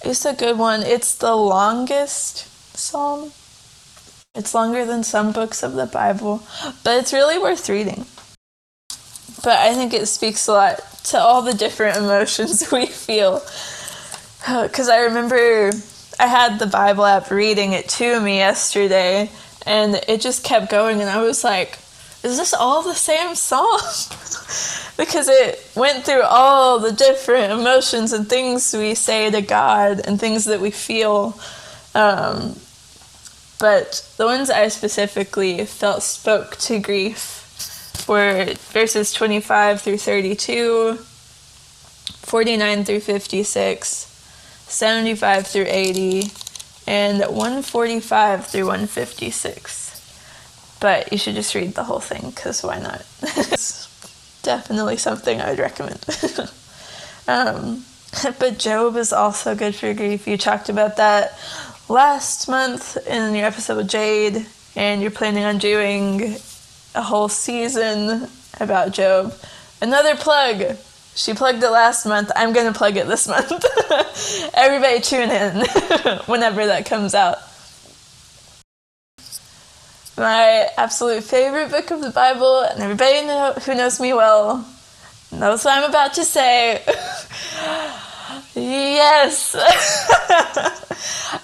It's 0.04 0.26
a 0.26 0.34
good 0.34 0.58
one. 0.58 0.84
It's 0.84 1.16
the 1.16 1.36
longest 1.36 2.48
psalm. 2.76 3.32
It's 4.36 4.54
longer 4.54 4.86
than 4.86 5.04
some 5.04 5.32
books 5.32 5.64
of 5.64 5.74
the 5.74 5.86
Bible, 5.86 6.44
but 6.84 7.00
it's 7.00 7.14
really 7.14 7.40
worth 7.40 7.68
reading. 7.70 8.06
But 9.44 9.58
I 9.58 9.74
think 9.74 9.94
it 9.94 10.08
speaks 10.08 10.48
a 10.48 10.54
lot 10.54 10.80
to 11.06 11.20
all 11.20 11.42
the 11.42 11.54
different 11.54 11.98
emotions 11.98 12.70
we 12.72 12.86
feel 12.86 13.42
because 14.40 14.88
I 14.90 15.02
remember 15.02 15.72
I 16.20 16.28
had 16.28 16.58
the 16.58 16.68
Bible 16.68 17.06
app 17.06 17.30
reading 17.32 17.74
it 17.74 17.90
to 17.90 18.20
me 18.20 18.38
yesterday, 18.38 19.30
and 19.66 19.96
it 20.08 20.22
just 20.22 20.44
kept 20.44 20.72
going, 20.72 21.02
and 21.02 21.10
I 21.10 21.22
was 21.22 21.44
like, 21.44 21.78
is 22.24 22.38
this 22.38 22.54
all 22.54 22.82
the 22.82 22.96
same 22.96 23.36
song? 23.36 23.80
because 24.98 25.28
it 25.30 25.72
went 25.76 26.06
through 26.06 26.24
all 26.24 26.80
the 26.80 26.92
different 26.92 27.52
emotions 27.52 28.14
and 28.14 28.28
things 28.28 28.74
we 28.74 28.96
say 28.96 29.30
to 29.30 29.42
God 29.42 30.02
and 30.06 30.20
things 30.20 30.46
that 30.46 30.60
we 30.60 30.72
feel. 30.72 31.40
Um, 31.94 32.56
but 33.60 34.08
the 34.18 34.26
ones 34.26 34.50
I 34.50 34.68
specifically 34.70 35.66
felt 35.66 36.04
spoke 36.04 36.58
to 36.58 36.80
grief 36.80 37.47
were 38.08 38.54
verses 38.72 39.14
25 39.14 39.82
through 39.82 39.98
32, 39.98 40.96
49 40.96 42.86
through 42.86 43.00
56, 43.00 43.88
75 44.68 45.48
through 45.48 45.66
80, 45.68 46.32
and 46.88 47.20
145 47.20 48.48
through 48.48 48.66
156. 48.66 50.78
But 50.80 51.12
you 51.12 51.18
should 51.18 51.36
just 51.36 51.56
read 51.56 51.76
the 51.76 51.84
whole 51.84 52.00
thing 52.00 52.30
because 52.30 52.64
why 52.64 52.80
not? 52.80 53.06
it's 53.22 53.88
definitely 54.44 54.98
something 54.98 55.42
I 55.42 55.52
would 55.52 55.60
recommend. 55.60 56.04
um, 57.28 57.84
but 58.40 58.60
Job 58.60 58.96
is 58.96 59.12
also 59.12 59.56
good 59.56 59.76
for 59.76 59.94
grief. 59.94 60.28
You 60.28 60.38
talked 60.38 60.70
about 60.70 60.98
that 60.98 61.38
last 61.90 62.48
month 62.48 62.98
in 63.08 63.36
your 63.36 63.46
episode 63.46 63.78
with 63.78 63.90
Jade, 63.90 64.46
and 64.76 65.02
you're 65.02 65.12
planning 65.12 65.44
on 65.44 65.58
doing 65.58 66.38
a 66.98 67.02
whole 67.02 67.30
season 67.30 68.28
about 68.60 68.92
Job. 68.92 69.34
Another 69.82 70.16
plug 70.16 70.78
she 71.18 71.34
plugged 71.34 71.64
it 71.64 71.70
last 71.72 72.06
month. 72.06 72.32
I'm 72.36 72.54
going 72.54 72.72
to 72.72 72.78
plug 72.78 72.96
it 72.96 73.08
this 73.08 73.28
month. 73.34 73.52
Everybody 74.54 75.02
tune 75.02 75.32
in 75.32 75.66
whenever 76.28 76.68
that 76.68 76.86
comes 76.86 77.16
out. 77.16 77.40
My 80.16 80.70
absolute 80.78 81.24
favorite 81.24 81.72
book 81.72 81.90
of 81.90 82.02
the 82.02 82.12
Bible, 82.12 82.62
and 82.62 82.82
everybody 82.82 83.26
know, 83.26 83.54
who 83.66 83.74
knows 83.76 84.00
me 84.00 84.14
well 84.14 84.68
knows 85.32 85.66
what 85.66 85.78
I'm 85.78 85.90
about 85.90 86.14
to 86.14 86.24
say. 86.24 86.84
yes! 88.56 89.56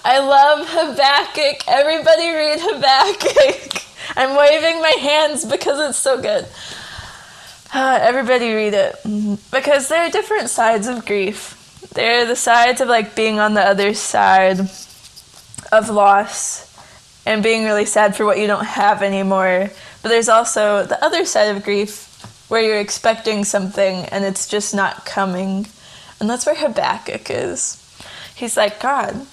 I 0.04 0.18
love 0.18 0.66
Habakkuk. 0.68 1.68
Everybody 1.68 2.28
read 2.30 2.58
Habakkuk. 2.60 3.73
I'm 4.16 4.36
waving 4.36 4.80
my 4.80 4.94
hands 5.00 5.44
because 5.44 5.80
it's 5.88 5.98
so 5.98 6.20
good. 6.20 6.46
Uh, 7.72 7.98
everybody 8.00 8.52
read 8.52 8.74
it 8.74 8.96
because 9.50 9.88
there 9.88 10.02
are 10.02 10.10
different 10.10 10.48
sides 10.48 10.86
of 10.86 11.04
grief. 11.04 11.88
There 11.94 12.22
are 12.22 12.26
the 12.26 12.36
sides 12.36 12.80
of 12.80 12.88
like 12.88 13.16
being 13.16 13.40
on 13.40 13.54
the 13.54 13.62
other 13.62 13.94
side 13.94 14.60
of 15.72 15.88
loss 15.88 16.70
and 17.26 17.42
being 17.42 17.64
really 17.64 17.84
sad 17.86 18.14
for 18.14 18.24
what 18.24 18.38
you 18.38 18.46
don't 18.46 18.64
have 18.64 19.02
anymore. 19.02 19.70
But 20.02 20.08
there's 20.08 20.28
also 20.28 20.84
the 20.84 21.02
other 21.04 21.24
side 21.24 21.56
of 21.56 21.64
grief 21.64 22.10
where 22.48 22.62
you're 22.62 22.78
expecting 22.78 23.44
something 23.44 24.04
and 24.06 24.24
it's 24.24 24.46
just 24.46 24.74
not 24.74 25.04
coming. 25.04 25.66
And 26.20 26.30
that's 26.30 26.46
where 26.46 26.54
Habakkuk 26.54 27.28
is. 27.30 27.80
He's 28.36 28.56
like, 28.56 28.80
God, 28.80 29.26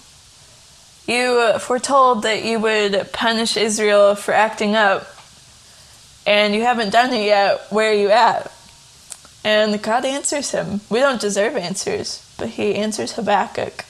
you 1.07 1.57
foretold 1.59 2.23
that 2.23 2.43
you 2.43 2.59
would 2.59 3.11
punish 3.11 3.57
Israel 3.57 4.15
for 4.15 4.33
acting 4.33 4.75
up, 4.75 5.07
and 6.25 6.53
you 6.53 6.61
haven't 6.61 6.91
done 6.91 7.13
it 7.13 7.25
yet. 7.25 7.61
Where 7.71 7.91
are 7.91 7.95
you 7.95 8.09
at? 8.09 8.51
And 9.43 9.81
God 9.81 10.05
answers 10.05 10.51
him. 10.51 10.81
We 10.89 10.99
don't 10.99 11.19
deserve 11.19 11.55
answers, 11.55 12.23
but 12.37 12.49
he 12.49 12.75
answers 12.75 13.13
Habakkuk. 13.13 13.85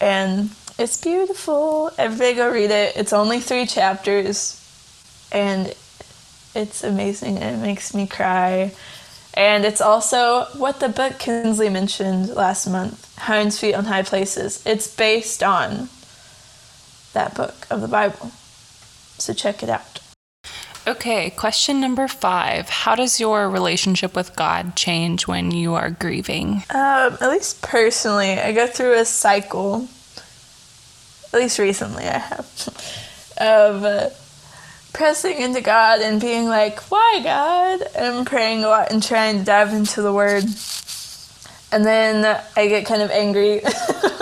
And 0.00 0.50
it's 0.78 1.00
beautiful. 1.00 1.92
Everybody 1.96 2.34
go 2.34 2.50
read 2.50 2.70
it. 2.70 2.96
It's 2.96 3.12
only 3.12 3.38
three 3.38 3.66
chapters, 3.66 4.58
and 5.30 5.72
it's 6.54 6.82
amazing. 6.82 7.36
It 7.36 7.58
makes 7.58 7.94
me 7.94 8.08
cry. 8.08 8.72
And 9.34 9.64
it's 9.64 9.80
also 9.80 10.46
what 10.56 10.80
the 10.80 10.88
book 10.88 11.18
Kinsley 11.18 11.70
mentioned 11.70 12.28
last 12.30 12.66
month, 12.66 13.16
Hinds 13.18 13.58
Feet 13.58 13.74
on 13.74 13.84
High 13.84 14.02
Places. 14.02 14.62
It's 14.66 14.94
based 14.94 15.42
on 15.42 15.88
that 17.12 17.34
book 17.34 17.66
of 17.70 17.80
the 17.80 17.88
Bible. 17.88 18.30
So 19.18 19.32
check 19.32 19.62
it 19.62 19.68
out. 19.68 20.00
Okay, 20.84 21.30
question 21.30 21.80
number 21.80 22.08
five. 22.08 22.68
How 22.68 22.96
does 22.96 23.20
your 23.20 23.48
relationship 23.48 24.16
with 24.16 24.34
God 24.34 24.74
change 24.74 25.28
when 25.28 25.52
you 25.52 25.74
are 25.74 25.90
grieving? 25.90 26.64
Um, 26.70 27.16
at 27.20 27.30
least 27.30 27.62
personally, 27.62 28.32
I 28.32 28.52
go 28.52 28.66
through 28.66 28.98
a 28.98 29.04
cycle, 29.04 29.86
at 31.32 31.38
least 31.38 31.60
recently 31.60 32.04
I 32.04 32.18
have, 32.18 33.34
of 33.38 33.84
uh, 33.84 34.10
pressing 34.92 35.40
into 35.40 35.60
God 35.60 36.00
and 36.00 36.20
being 36.20 36.48
like, 36.48 36.80
why 36.90 37.20
God? 37.22 37.82
And 37.94 38.26
praying 38.26 38.64
a 38.64 38.68
lot 38.68 38.90
and 38.90 39.00
trying 39.00 39.38
to 39.38 39.44
dive 39.44 39.72
into 39.72 40.02
the 40.02 40.12
Word. 40.12 40.44
And 41.72 41.86
then 41.86 42.38
I 42.54 42.68
get 42.68 42.84
kind 42.84 43.00
of 43.00 43.10
angry. 43.10 43.62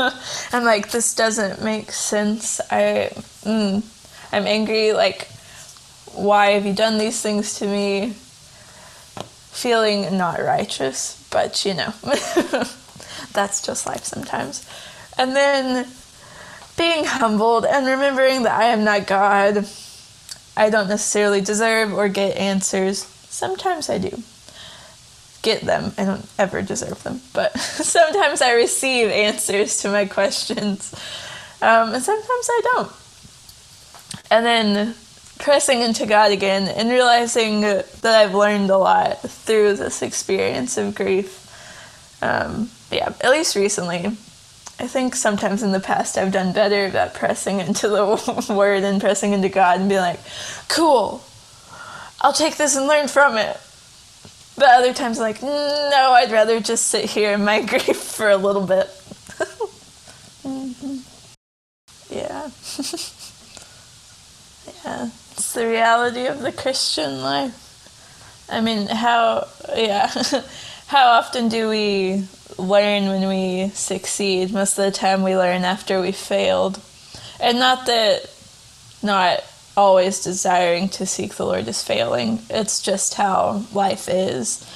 I'm 0.53 0.65
like, 0.65 0.93
this 0.93 1.17
doesn't 1.17 1.63
make 1.63 1.91
sense. 1.91 2.61
I, 2.71 3.11
mm, 3.43 3.83
I'm 4.33 4.47
angry. 4.47 4.93
Like, 4.93 5.27
why 6.15 6.53
have 6.53 6.65
you 6.65 6.73
done 6.73 6.97
these 6.97 7.21
things 7.21 7.59
to 7.59 7.67
me? 7.67 8.15
Feeling 9.51 10.17
not 10.17 10.41
righteous, 10.41 11.27
but 11.33 11.65
you 11.65 11.75
know, 11.75 11.93
that's 13.33 13.63
just 13.63 13.85
life 13.85 14.05
sometimes. 14.05 14.65
And 15.19 15.35
then 15.35 15.89
being 16.79 17.05
humbled 17.05 17.67
and 17.67 17.85
remembering 17.85 18.45
that 18.45 18.59
I 18.59 18.67
am 18.67 18.85
not 18.85 19.09
God. 19.09 19.67
I 20.57 20.71
don't 20.71 20.89
necessarily 20.89 21.41
deserve 21.41 21.93
or 21.93 22.09
get 22.09 22.37
answers. 22.37 23.05
Sometimes 23.29 23.91
I 23.91 23.99
do 23.99 24.23
get 25.43 25.63
them. 25.63 25.93
I 25.97 26.05
don't 26.05 26.27
ever 26.39 26.63
deserve 26.63 27.03
them, 27.03 27.21
but 27.33 27.59
sometimes 27.59 28.43
I 28.43 28.53
receive 28.53 29.09
answers 29.11 29.83
to 29.83 29.89
my 29.89 30.07
questions, 30.07 30.95
um, 31.63 31.95
and 31.95 32.03
sometimes 32.03 32.49
I 32.51 32.61
don't. 32.73 32.93
And 34.31 34.47
then 34.47 34.95
pressing 35.41 35.81
into 35.81 36.07
God 36.07 36.33
again 36.33 36.69
and 36.69 36.91
realizing 36.91 37.63
that 37.63 38.05
I've 38.05 38.35
learned 38.35 38.71
a 38.71 38.77
lot 38.77 39.21
through 39.23 39.75
this 39.77 40.03
experience 40.03 40.77
of 40.77 40.95
grief. 40.95 41.39
Um, 42.23 42.71
yeah, 42.91 43.13
at 43.21 43.31
least 43.31 43.57
recently. 43.57 44.07
I 44.79 44.87
think 44.87 45.15
sometimes 45.15 45.63
in 45.63 45.73
the 45.73 45.81
past 45.81 46.17
I've 46.17 46.33
done 46.33 46.53
better 46.53 46.87
about 46.87 47.15
pressing 47.15 47.61
into 47.61 47.89
the 47.89 48.45
word 48.55 48.83
and 48.83 49.01
pressing 49.01 49.33
into 49.33 49.49
God 49.49 49.81
and 49.81 49.89
being 49.89 50.01
like, 50.01 50.21
cool, 50.69 51.23
I'll 52.21 52.33
take 52.33 52.57
this 52.57 52.77
and 52.77 52.87
learn 52.87 53.09
from 53.09 53.37
it. 53.37 53.59
But 54.61 54.69
other 54.69 54.93
times, 54.93 55.19
like, 55.19 55.43
no, 55.43 56.13
I'd 56.15 56.31
rather 56.31 56.61
just 56.61 56.89
sit 56.89 57.07
here 57.07 57.33
in 57.33 57.43
my 57.45 57.63
grief 57.67 57.97
for 57.97 58.29
a 58.29 58.37
little 58.37 58.67
bit. 58.67 58.87
mm-hmm. 60.45 60.99
Yeah. 62.11 62.51
yeah. 64.85 65.11
It's 65.33 65.55
the 65.55 65.67
reality 65.67 66.27
of 66.27 66.41
the 66.41 66.53
Christian 66.53 67.23
life. 67.23 68.49
I 68.51 68.61
mean, 68.61 68.89
how, 68.89 69.47
yeah. 69.75 70.09
how 70.89 71.07
often 71.07 71.49
do 71.49 71.69
we 71.69 72.27
learn 72.59 73.07
when 73.07 73.29
we 73.29 73.71
succeed? 73.71 74.53
Most 74.53 74.77
of 74.77 74.85
the 74.85 74.91
time, 74.91 75.23
we 75.23 75.37
learn 75.37 75.65
after 75.65 76.03
we 76.03 76.11
failed. 76.13 76.81
And 77.39 77.61
not 77.61 77.87
that 77.87 78.29
not 79.03 79.43
always 79.77 80.23
desiring 80.23 80.89
to 80.91 81.07
seek 81.07 81.35
the 81.35 81.47
Lord 81.47 81.69
is 81.69 81.83
failing. 81.83 82.41
It's 82.51 82.83
just 82.83 83.15
how 83.15 83.65
life 83.73 84.09
is. 84.09 84.67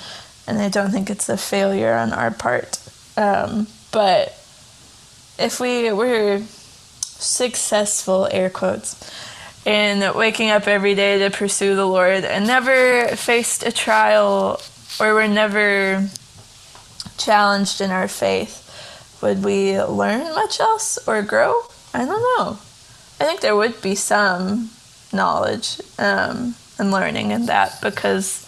And 0.46 0.58
I 0.58 0.68
don't 0.68 0.90
think 0.90 1.10
it's 1.10 1.28
a 1.28 1.36
failure 1.36 1.94
on 1.94 2.12
our 2.12 2.30
part. 2.30 2.78
Um, 3.16 3.66
but 3.92 4.28
if 5.38 5.58
we 5.60 5.92
were 5.92 6.42
successful, 7.00 8.28
air 8.30 8.50
quotes, 8.50 9.10
in 9.64 10.14
waking 10.14 10.50
up 10.50 10.68
every 10.68 10.94
day 10.94 11.18
to 11.20 11.30
pursue 11.30 11.74
the 11.74 11.86
Lord 11.86 12.24
and 12.24 12.46
never 12.46 13.08
faced 13.16 13.64
a 13.64 13.72
trial 13.72 14.60
or 15.00 15.14
were 15.14 15.28
never 15.28 16.08
challenged 17.16 17.80
in 17.80 17.90
our 17.90 18.08
faith, 18.08 18.60
would 19.22 19.42
we 19.42 19.80
learn 19.80 20.34
much 20.34 20.60
else 20.60 20.98
or 21.08 21.22
grow? 21.22 21.62
I 21.94 22.04
don't 22.04 22.08
know. 22.38 22.58
I 23.20 23.24
think 23.24 23.40
there 23.40 23.56
would 23.56 23.80
be 23.80 23.94
some 23.94 24.70
knowledge 25.14 25.80
um, 25.98 26.54
and 26.78 26.90
learning 26.90 27.30
in 27.30 27.46
that 27.46 27.80
because 27.80 28.44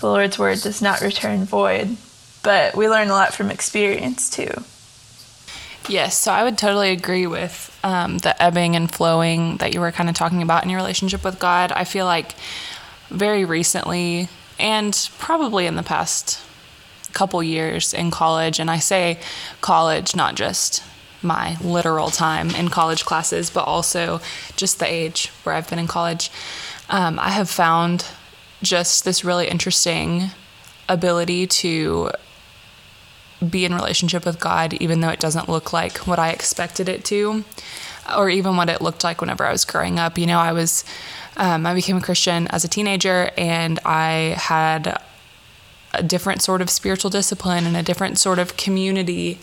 the 0.00 0.06
Lord's 0.06 0.38
word 0.38 0.60
does 0.60 0.80
not 0.80 1.00
return 1.00 1.44
void. 1.44 1.96
But 2.42 2.76
we 2.76 2.88
learn 2.88 3.08
a 3.08 3.12
lot 3.12 3.34
from 3.34 3.50
experience 3.50 4.30
too. 4.30 4.50
Yes, 5.88 6.18
so 6.18 6.32
I 6.32 6.44
would 6.44 6.58
totally 6.58 6.90
agree 6.90 7.26
with 7.26 7.76
um, 7.82 8.18
the 8.18 8.40
ebbing 8.42 8.76
and 8.76 8.90
flowing 8.90 9.56
that 9.56 9.74
you 9.74 9.80
were 9.80 9.90
kind 9.90 10.08
of 10.08 10.14
talking 10.14 10.42
about 10.42 10.62
in 10.62 10.70
your 10.70 10.78
relationship 10.78 11.24
with 11.24 11.38
God. 11.38 11.72
I 11.72 11.84
feel 11.84 12.04
like 12.04 12.34
very 13.08 13.44
recently, 13.44 14.28
and 14.58 15.08
probably 15.18 15.66
in 15.66 15.76
the 15.76 15.82
past 15.82 16.40
couple 17.12 17.42
years 17.42 17.94
in 17.94 18.10
college, 18.10 18.60
and 18.60 18.70
I 18.70 18.78
say 18.78 19.18
college, 19.62 20.14
not 20.14 20.34
just 20.34 20.82
my 21.22 21.56
literal 21.60 22.10
time 22.10 22.50
in 22.50 22.68
college 22.68 23.04
classes, 23.04 23.50
but 23.50 23.64
also 23.64 24.20
just 24.56 24.78
the 24.78 24.86
age 24.86 25.28
where 25.42 25.54
I've 25.54 25.68
been 25.68 25.78
in 25.78 25.88
college, 25.88 26.30
um, 26.88 27.18
I 27.18 27.30
have 27.30 27.50
found 27.50 28.06
just 28.62 29.04
this 29.04 29.24
really 29.24 29.48
interesting 29.48 30.30
ability 30.88 31.46
to 31.46 32.10
be 33.48 33.64
in 33.64 33.74
relationship 33.74 34.24
with 34.24 34.40
God, 34.40 34.74
even 34.74 35.00
though 35.00 35.10
it 35.10 35.20
doesn't 35.20 35.48
look 35.48 35.72
like 35.72 35.98
what 35.98 36.18
I 36.18 36.30
expected 36.30 36.88
it 36.88 37.04
to, 37.06 37.44
or 38.16 38.30
even 38.30 38.56
what 38.56 38.68
it 38.68 38.80
looked 38.80 39.04
like 39.04 39.20
whenever 39.20 39.44
I 39.44 39.52
was 39.52 39.64
growing 39.64 39.98
up. 39.98 40.18
You 40.18 40.26
know, 40.26 40.38
I 40.38 40.52
was, 40.52 40.84
um, 41.36 41.66
I 41.66 41.74
became 41.74 41.98
a 41.98 42.00
Christian 42.00 42.48
as 42.48 42.64
a 42.64 42.68
teenager, 42.68 43.30
and 43.36 43.78
I 43.84 44.34
had 44.38 45.00
a 45.94 46.02
different 46.02 46.42
sort 46.42 46.60
of 46.60 46.68
spiritual 46.68 47.10
discipline 47.10 47.64
and 47.64 47.76
a 47.76 47.82
different 47.82 48.18
sort 48.18 48.38
of 48.38 48.56
community 48.56 49.38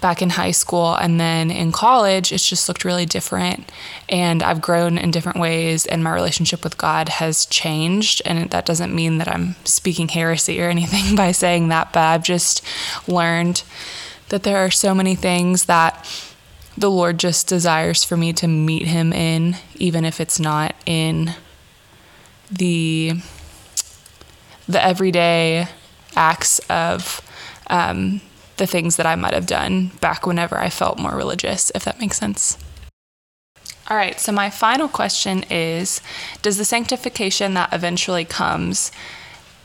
back 0.00 0.22
in 0.22 0.30
high 0.30 0.50
school. 0.50 0.94
And 0.94 1.20
then 1.20 1.50
in 1.50 1.72
college, 1.72 2.32
it's 2.32 2.48
just 2.48 2.68
looked 2.68 2.84
really 2.84 3.06
different. 3.06 3.70
And 4.08 4.42
I've 4.42 4.60
grown 4.60 4.98
in 4.98 5.10
different 5.10 5.38
ways, 5.38 5.86
and 5.86 6.02
my 6.02 6.12
relationship 6.12 6.64
with 6.64 6.78
God 6.78 7.08
has 7.08 7.46
changed. 7.46 8.22
And 8.24 8.50
that 8.50 8.66
doesn't 8.66 8.94
mean 8.94 9.18
that 9.18 9.28
I'm 9.28 9.56
speaking 9.64 10.08
heresy 10.08 10.60
or 10.60 10.68
anything 10.70 11.16
by 11.16 11.32
saying 11.32 11.68
that, 11.68 11.92
but 11.92 12.00
I've 12.00 12.22
just 12.22 12.64
learned 13.06 13.62
that 14.28 14.42
there 14.44 14.58
are 14.58 14.70
so 14.70 14.94
many 14.94 15.14
things 15.14 15.64
that 15.64 16.06
the 16.76 16.90
Lord 16.90 17.18
just 17.18 17.46
desires 17.46 18.04
for 18.04 18.16
me 18.16 18.32
to 18.34 18.46
meet 18.46 18.86
Him 18.86 19.12
in, 19.12 19.56
even 19.74 20.04
if 20.04 20.20
it's 20.20 20.40
not 20.40 20.74
in 20.86 21.34
the 22.50 23.12
the 24.68 24.84
everyday 24.84 25.66
acts 26.14 26.60
of 26.70 27.20
um, 27.68 28.20
the 28.60 28.66
things 28.66 28.96
that 28.96 29.06
I 29.06 29.16
might 29.16 29.32
have 29.32 29.46
done 29.46 29.90
back 30.00 30.26
whenever 30.26 30.58
I 30.58 30.68
felt 30.68 30.98
more 30.98 31.16
religious, 31.16 31.72
if 31.74 31.82
that 31.84 31.98
makes 31.98 32.18
sense. 32.18 32.58
All 33.88 33.96
right, 33.96 34.20
so 34.20 34.30
my 34.30 34.50
final 34.50 34.86
question 34.86 35.44
is 35.50 36.00
Does 36.42 36.58
the 36.58 36.64
sanctification 36.64 37.54
that 37.54 37.72
eventually 37.72 38.24
comes 38.24 38.92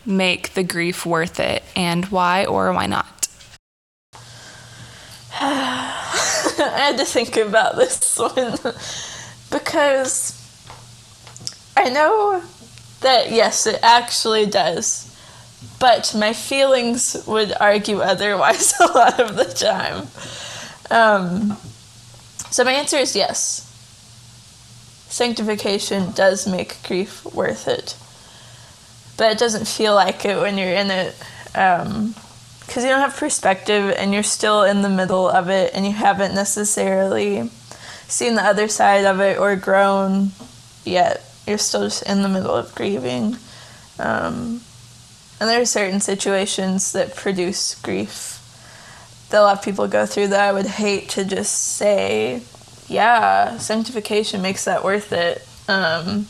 make 0.06 0.54
the 0.54 0.64
grief 0.64 1.06
worth 1.06 1.40
it, 1.40 1.62
and 1.76 2.06
why 2.06 2.46
or 2.46 2.72
why 2.74 2.88
not? 2.88 3.28
I 5.40 5.92
had 6.58 6.98
to 6.98 7.06
think 7.06 7.36
about 7.36 7.76
this 7.76 8.18
one 8.18 8.54
because 9.52 10.42
I 11.76 11.90
know 11.90 12.42
that 13.02 13.30
yes, 13.30 13.68
it 13.68 13.80
actually 13.84 14.46
does 14.46 15.15
but 15.86 16.16
my 16.16 16.34
feelings 16.34 17.16
would 17.28 17.54
argue 17.62 18.00
otherwise 18.00 18.74
a 18.80 18.88
lot 18.88 19.20
of 19.20 19.36
the 19.36 19.46
time. 19.46 20.08
Um, 20.90 21.58
so 22.50 22.64
my 22.64 22.72
answer 22.72 22.98
is 22.98 23.16
yes. 23.16 23.62
Sanctification 25.10 26.12
does 26.14 26.48
make 26.48 26.82
grief 26.88 27.24
worth 27.36 27.68
it. 27.68 27.96
but 29.16 29.32
it 29.32 29.38
doesn't 29.38 29.68
feel 29.68 29.94
like 29.94 30.26
it 30.26 30.40
when 30.40 30.58
you're 30.58 30.74
in 30.74 30.90
it. 30.90 31.16
Um, 31.54 32.16
because 32.62 32.84
you 32.84 32.90
don't 32.90 33.02
have 33.02 33.16
perspective 33.16 33.94
and 33.96 34.12
you're 34.12 34.24
still 34.24 34.64
in 34.64 34.82
the 34.82 34.90
middle 34.90 35.30
of 35.30 35.50
it 35.50 35.70
and 35.76 35.86
you 35.86 35.92
haven't 35.92 36.34
necessarily 36.34 37.52
seen 38.08 38.34
the 38.34 38.42
other 38.42 38.68
side 38.68 39.06
of 39.06 39.20
it 39.20 39.38
or 39.38 39.56
grown 39.56 40.32
yet. 40.84 41.24
You're 41.46 41.60
still 41.60 41.84
just 41.84 42.02
in 42.10 42.24
the 42.24 42.30
middle 42.30 42.56
of 42.56 42.74
grieving. 42.74 43.38
Um, 44.00 44.62
and 45.46 45.52
there 45.52 45.62
are 45.62 45.66
certain 45.66 46.00
situations 46.00 46.92
that 46.94 47.16
produce 47.16 47.76
grief 47.76 48.42
that 49.30 49.42
a 49.42 49.44
lot 49.44 49.60
of 49.60 49.64
people 49.64 49.88
go 49.88 50.08
through 50.08 50.30
that 50.30 50.40
I 50.40 50.52
would 50.52 50.66
hate 50.66 51.10
to 51.10 51.24
just 51.24 51.54
say, 51.54 52.42
yeah, 52.88 53.60
sanctification 53.60 54.42
makes 54.42 54.66
that 54.66 54.84
worth 54.84 55.14
it. 55.14 55.48
Um, 55.70 56.26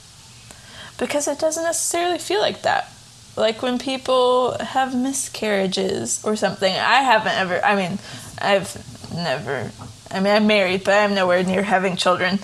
because 0.97 1.29
it 1.29 1.39
doesn't 1.39 1.63
necessarily 1.63 2.17
feel 2.17 2.41
like 2.41 2.63
that 2.63 2.91
like 3.37 3.61
when 3.61 3.79
people 3.79 4.57
have 4.59 4.93
miscarriages 4.93 6.23
or 6.25 6.35
something. 6.35 6.73
I 6.73 7.01
haven't 7.03 7.35
ever, 7.35 7.63
I 7.63 7.75
mean, 7.77 7.99
I've 8.37 9.13
never, 9.15 9.71
I 10.11 10.19
mean, 10.19 10.33
I'm 10.33 10.47
married, 10.47 10.83
but 10.83 10.93
I'm 10.93 11.15
nowhere 11.15 11.41
near 11.43 11.63
having 11.63 11.95
children. 11.95 12.39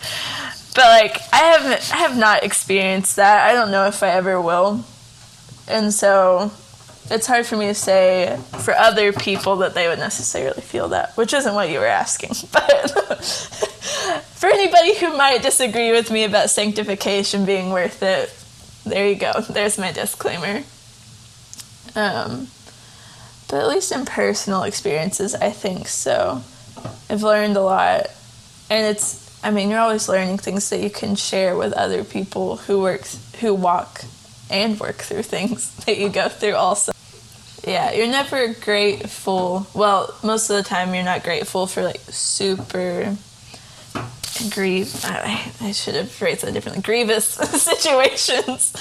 But 0.74 0.86
like, 0.86 1.22
I 1.34 1.38
haven't, 1.38 1.94
I 1.94 1.98
have 1.98 2.18
not 2.18 2.44
experienced 2.44 3.18
that. 3.18 3.50
I 3.50 3.54
don't 3.54 3.72
know 3.72 3.88
if 3.88 4.04
I 4.04 4.10
ever 4.12 4.42
will. 4.42 4.86
And 5.68 5.94
so 5.94 6.52
it's 7.12 7.28
hard 7.28 7.45
for 7.45 7.58
me 7.58 7.67
to 7.67 7.74
say 7.74 8.39
for 8.60 8.74
other 8.74 9.12
people 9.12 9.58
that 9.58 9.74
they 9.74 9.88
would 9.88 10.00
necessarily 10.00 10.62
feel 10.62 10.89
that, 10.89 11.15
which 11.17 11.34
isn't 11.34 11.54
what 11.54 11.69
you 11.69 11.80
were 11.80 11.86
asking. 11.86 12.32
But 12.52 12.91
for 14.34 14.47
anybody 14.47 14.97
who 14.97 15.15
might 15.15 15.41
disagree 15.41 15.91
with 15.91 16.10
me 16.10 16.24
about 16.24 16.50
sanctification 16.50 17.45
being 17.45 17.71
worth 17.71 18.02
it, 18.02 18.34
there 18.86 19.08
you 19.08 19.15
go. 19.15 19.34
There's 19.50 19.78
my 19.78 19.91
disclaimer. 19.91 20.63
Um, 21.95 22.47
but 23.50 23.62
at 23.62 23.67
least 23.67 23.91
in 23.91 24.06
personal 24.06 24.63
experiences, 24.63 25.36
I 25.36 25.52
think 25.52 25.88
so. 25.88 26.41
I've 27.10 27.24
learned 27.24 27.58
a 27.58 27.62
lot. 27.62 28.08
And 28.69 28.88
it's, 28.88 29.39
I 29.43 29.52
mean, 29.52 29.69
you're 29.69 29.80
always 29.80 30.08
learning 30.08 30.38
things 30.38 30.69
that 30.69 30.80
you 30.80 30.89
can 30.89 31.15
share 31.15 31.58
with 31.58 31.74
other 31.74 32.04
people 32.06 32.56
who 32.58 32.82
work, 32.82 33.06
who 33.41 33.54
walk 33.54 34.04
and 34.50 34.80
work 34.80 34.97
through 34.97 35.24
things 35.24 35.76
that 35.86 35.97
you 35.97 36.10
go 36.10 36.30
through 36.30 36.56
also. 36.56 36.93
Yeah, 37.65 37.91
you're 37.91 38.08
never 38.08 38.54
grateful. 38.54 39.67
Well, 39.74 40.13
most 40.24 40.50
of 40.50 40.56
the 40.58 40.63
time, 40.63 40.93
you're 40.95 41.04
not 41.04 41.24
grateful 41.24 41.67
for 41.67 41.84
like 41.84 42.02
super 42.10 43.15
grief. 44.50 45.06
I, 45.06 45.52
I 45.62 45.71
should 45.71 45.95
have 45.95 46.10
phrased 46.10 46.43
that 46.43 46.54
differently. 46.54 46.82
Grievous 46.82 47.26
situations 47.28 48.74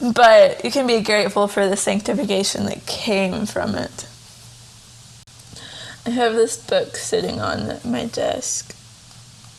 but 0.00 0.64
you 0.64 0.70
can 0.70 0.86
be 0.86 1.00
grateful 1.00 1.48
for 1.48 1.68
the 1.68 1.76
sanctification 1.76 2.66
that 2.66 2.86
came 2.86 3.46
from 3.46 3.74
it. 3.74 4.06
I 6.06 6.10
have 6.10 6.34
this 6.34 6.56
book 6.56 6.96
sitting 6.96 7.40
on 7.40 7.80
my 7.84 8.06
desk 8.06 8.74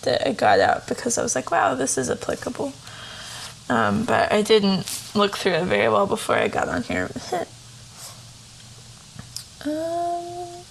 that 0.04 0.26
I 0.28 0.32
got 0.32 0.60
out 0.60 0.88
because 0.88 1.18
I 1.18 1.24
was 1.24 1.36
like, 1.36 1.52
wow, 1.52 1.76
this 1.76 1.98
is 1.98 2.10
applicable. 2.10 2.74
Um, 3.70 4.06
but 4.06 4.32
I 4.32 4.42
didn't 4.42 4.90
look 5.14 5.38
through 5.38 5.52
it 5.54 5.66
very 5.66 5.90
well 5.90 6.08
before 6.08 6.36
I 6.36 6.48
got 6.48 6.70
on 6.70 6.84
here. 6.84 7.10
um, 9.66 10.64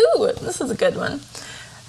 ooh, 0.00 0.32
this 0.40 0.60
is 0.60 0.70
a 0.70 0.76
good 0.76 0.96
one. 0.96 1.20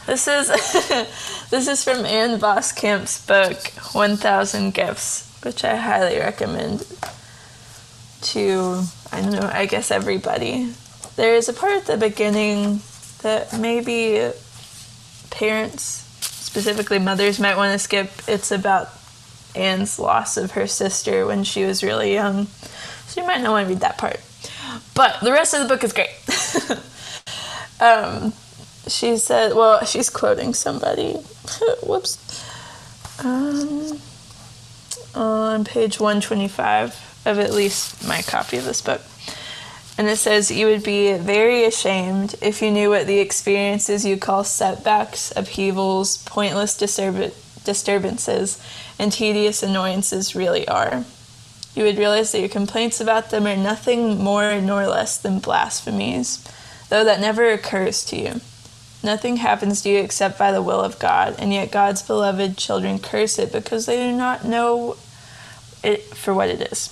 This 0.05 0.27
is 0.27 0.47
this 1.49 1.67
is 1.67 1.83
from 1.83 2.05
Ann 2.05 2.39
Voskamp's 2.39 3.25
book, 3.25 3.71
1000 3.93 4.73
Gifts 4.73 5.33
which 5.43 5.63
I 5.63 5.75
highly 5.75 6.17
recommend 6.17 6.85
to, 8.21 8.83
I 9.11 9.21
don't 9.21 9.33
know, 9.33 9.49
I 9.51 9.65
guess 9.65 9.91
everybody. 9.91 10.73
There 11.15 11.35
is 11.35 11.49
a 11.49 11.53
part 11.53 11.73
at 11.73 11.85
the 11.85 11.97
beginning 11.97 12.81
that 13.21 13.57
maybe 13.59 14.31
parents, 15.29 15.83
specifically 16.21 16.99
mothers, 16.99 17.39
might 17.39 17.57
want 17.57 17.73
to 17.73 17.79
skip. 17.79 18.11
It's 18.27 18.51
about 18.51 18.89
Ann's 19.55 19.99
loss 19.99 20.37
of 20.37 20.51
her 20.51 20.67
sister 20.67 21.25
when 21.25 21.43
she 21.43 21.65
was 21.65 21.83
really 21.83 22.13
young. 22.13 22.47
So 23.07 23.21
you 23.21 23.27
might 23.27 23.41
not 23.41 23.51
want 23.51 23.67
to 23.67 23.73
read 23.73 23.81
that 23.81 23.97
part. 23.97 24.19
But 24.95 25.19
the 25.21 25.31
rest 25.31 25.53
of 25.53 25.61
the 25.61 25.67
book 25.67 25.83
is 25.83 25.93
great. 25.93 26.09
um, 27.81 28.33
she 28.87 29.17
said, 29.17 29.53
well, 29.53 29.83
she's 29.85 30.09
quoting 30.09 30.53
somebody. 30.53 31.13
Whoops. 31.83 32.19
Um, 33.23 33.99
on 35.15 35.63
page 35.63 35.99
125 35.99 37.21
of 37.25 37.39
at 37.39 37.53
least 37.53 38.05
my 38.07 38.21
copy 38.21 38.57
of 38.57 38.65
this 38.65 38.81
book. 38.81 39.01
And 39.97 40.07
it 40.07 40.17
says, 40.17 40.49
You 40.49 40.67
would 40.67 40.83
be 40.83 41.13
very 41.13 41.65
ashamed 41.65 42.35
if 42.41 42.61
you 42.61 42.71
knew 42.71 42.89
what 42.89 43.05
the 43.05 43.19
experiences 43.19 44.05
you 44.05 44.17
call 44.17 44.43
setbacks, 44.43 45.31
upheavals, 45.35 46.17
pointless 46.23 46.75
disturb- 46.75 47.33
disturbances, 47.63 48.59
and 48.97 49.11
tedious 49.11 49.61
annoyances 49.61 50.35
really 50.35 50.67
are. 50.67 51.05
You 51.75 51.83
would 51.83 51.97
realize 51.97 52.31
that 52.31 52.39
your 52.39 52.49
complaints 52.49 53.01
about 53.01 53.31
them 53.31 53.47
are 53.47 53.57
nothing 53.57 54.23
more 54.23 54.59
nor 54.61 54.85
less 54.87 55.17
than 55.17 55.39
blasphemies, 55.39 56.43
though 56.89 57.03
that 57.03 57.19
never 57.19 57.51
occurs 57.51 58.05
to 58.05 58.17
you. 58.17 58.41
Nothing 59.03 59.37
happens 59.37 59.81
to 59.81 59.89
you 59.89 59.99
except 59.99 60.37
by 60.37 60.51
the 60.51 60.61
will 60.61 60.79
of 60.79 60.99
God, 60.99 61.35
and 61.39 61.51
yet 61.51 61.71
God's 61.71 62.01
beloved 62.01 62.57
children 62.57 62.99
curse 62.99 63.37
it 63.37 63.51
because 63.51 63.85
they 63.85 63.97
do 63.97 64.15
not 64.15 64.45
know 64.45 64.97
it 65.83 66.03
for 66.03 66.33
what 66.33 66.49
it 66.49 66.61
is. 66.71 66.89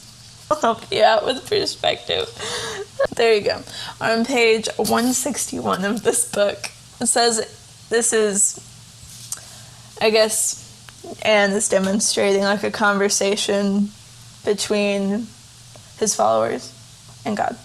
I'll 0.51 0.59
help 0.59 0.91
you 0.91 1.03
out 1.03 1.25
with 1.25 1.47
perspective. 1.47 2.27
There 3.15 3.33
you 3.33 3.41
go. 3.41 3.61
On 3.99 4.25
page 4.25 4.67
161 4.77 5.83
of 5.85 6.03
this 6.03 6.31
book, 6.31 6.71
it 6.99 7.07
says 7.07 7.87
this 7.89 8.13
is, 8.13 8.59
I 9.99 10.11
guess, 10.11 10.61
Ann 11.23 11.51
is 11.51 11.67
demonstrating 11.67 12.43
like 12.43 12.63
a 12.63 12.71
conversation 12.71 13.89
between 14.43 15.27
his 15.97 16.15
followers 16.15 16.73
and 17.25 17.37
God. 17.37 17.57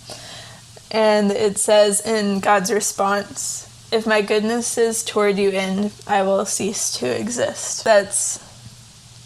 And 0.90 1.30
it 1.32 1.58
says 1.58 2.00
in 2.00 2.40
God's 2.40 2.72
response, 2.72 3.64
if 3.92 4.06
my 4.06 4.22
goodness 4.22 4.78
is 4.78 5.04
toward 5.04 5.38
you 5.38 5.50
end, 5.50 5.92
I 6.06 6.22
will 6.22 6.44
cease 6.44 6.92
to 6.98 7.06
exist. 7.06 7.84
That's 7.84 8.42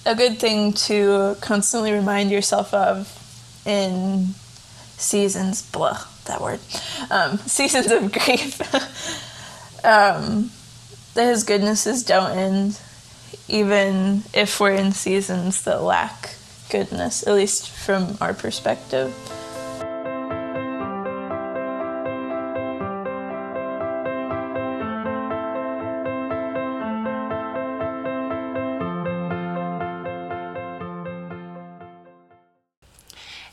a 0.07 0.15
good 0.15 0.39
thing 0.39 0.73
to 0.73 1.37
constantly 1.41 1.93
remind 1.93 2.31
yourself 2.31 2.73
of 2.73 3.17
in 3.67 4.29
seasons, 4.97 5.63
blah, 5.63 6.03
that 6.27 6.41
word, 6.41 6.61
um, 7.11 7.39
seasons 7.47 7.91
of 7.91 8.13
grief. 8.13 8.61
um, 9.85 10.51
that 11.15 11.27
his 11.27 11.45
goodnesses 11.45 12.03
don't 12.05 12.31
end, 12.37 12.81
even 13.49 14.23
if 14.33 14.61
we're 14.61 14.73
in 14.73 14.93
seasons 14.93 15.63
that 15.63 15.83
lack 15.83 16.37
goodness, 16.71 17.27
at 17.27 17.35
least 17.35 17.69
from 17.69 18.17
our 18.21 18.33
perspective. 18.33 19.13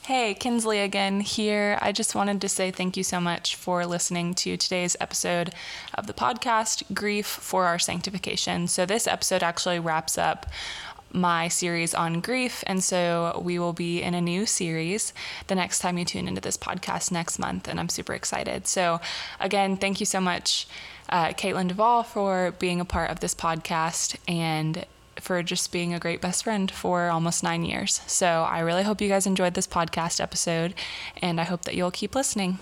Hey, 0.08 0.36
Kinsley 0.36 0.80
again 0.80 1.20
here. 1.20 1.78
I 1.82 1.92
just 1.92 2.16
wanted 2.16 2.40
to 2.40 2.48
say 2.48 2.72
thank 2.72 2.96
you 2.96 3.04
so 3.04 3.20
much 3.20 3.56
for 3.56 3.86
listening 3.86 4.36
to 4.36 4.56
today's 4.56 4.96
episode 5.02 5.54
of 5.94 6.08
the 6.08 6.14
podcast, 6.14 6.94
Grief 6.94 7.26
for 7.26 7.66
Our 7.66 7.78
Sanctification. 7.78 8.68
So, 8.68 8.86
this 8.86 9.06
episode 9.06 9.44
actually 9.44 9.80
wraps 9.80 10.18
up 10.18 10.46
my 11.18 11.48
series 11.48 11.94
on 11.94 12.22
grief, 12.22 12.64
and 12.68 12.84
so 12.84 13.42
we 13.44 13.60
will 13.60 13.74
be 13.74 14.02
in 14.02 14.14
a 14.14 14.22
new 14.22 14.46
series 14.46 15.14
the 15.48 15.56
next 15.56 15.80
time 15.80 15.98
you 15.98 16.06
tune 16.06 16.28
into 16.28 16.42
this 16.42 16.58
podcast 16.58 17.12
next 17.12 17.40
month, 17.40 17.68
and 17.68 17.80
I'm 17.80 17.90
super 17.90 18.14
excited. 18.14 18.68
So, 18.68 19.02
again, 19.40 19.78
thank 19.78 20.00
you 20.00 20.06
so 20.06 20.22
much, 20.22 20.68
uh, 21.10 21.28
Caitlin 21.30 21.68
Duvall, 21.70 22.04
for 22.04 22.54
being 22.60 22.80
a 22.80 22.86
part 22.86 23.10
of 23.12 23.20
this 23.20 23.36
podcast 23.36 24.16
and 24.28 24.86
for 25.20 25.42
just 25.42 25.72
being 25.72 25.94
a 25.94 26.00
great 26.00 26.22
best 26.22 26.44
friend 26.44 26.70
for 26.70 27.10
almost 27.10 27.44
nine 27.44 27.66
years. 27.66 28.02
So 28.08 28.28
I 28.28 28.60
really 28.60 28.84
hope 28.84 29.02
you 29.02 29.10
guys 29.10 29.26
enjoyed 29.26 29.56
this 29.56 29.68
podcast 29.68 30.22
episode, 30.22 30.74
and 31.22 31.42
I 31.42 31.44
hope 31.44 31.64
that 31.64 31.76
you'll 31.76 31.92
keep 31.92 32.16
listening. 32.16 32.60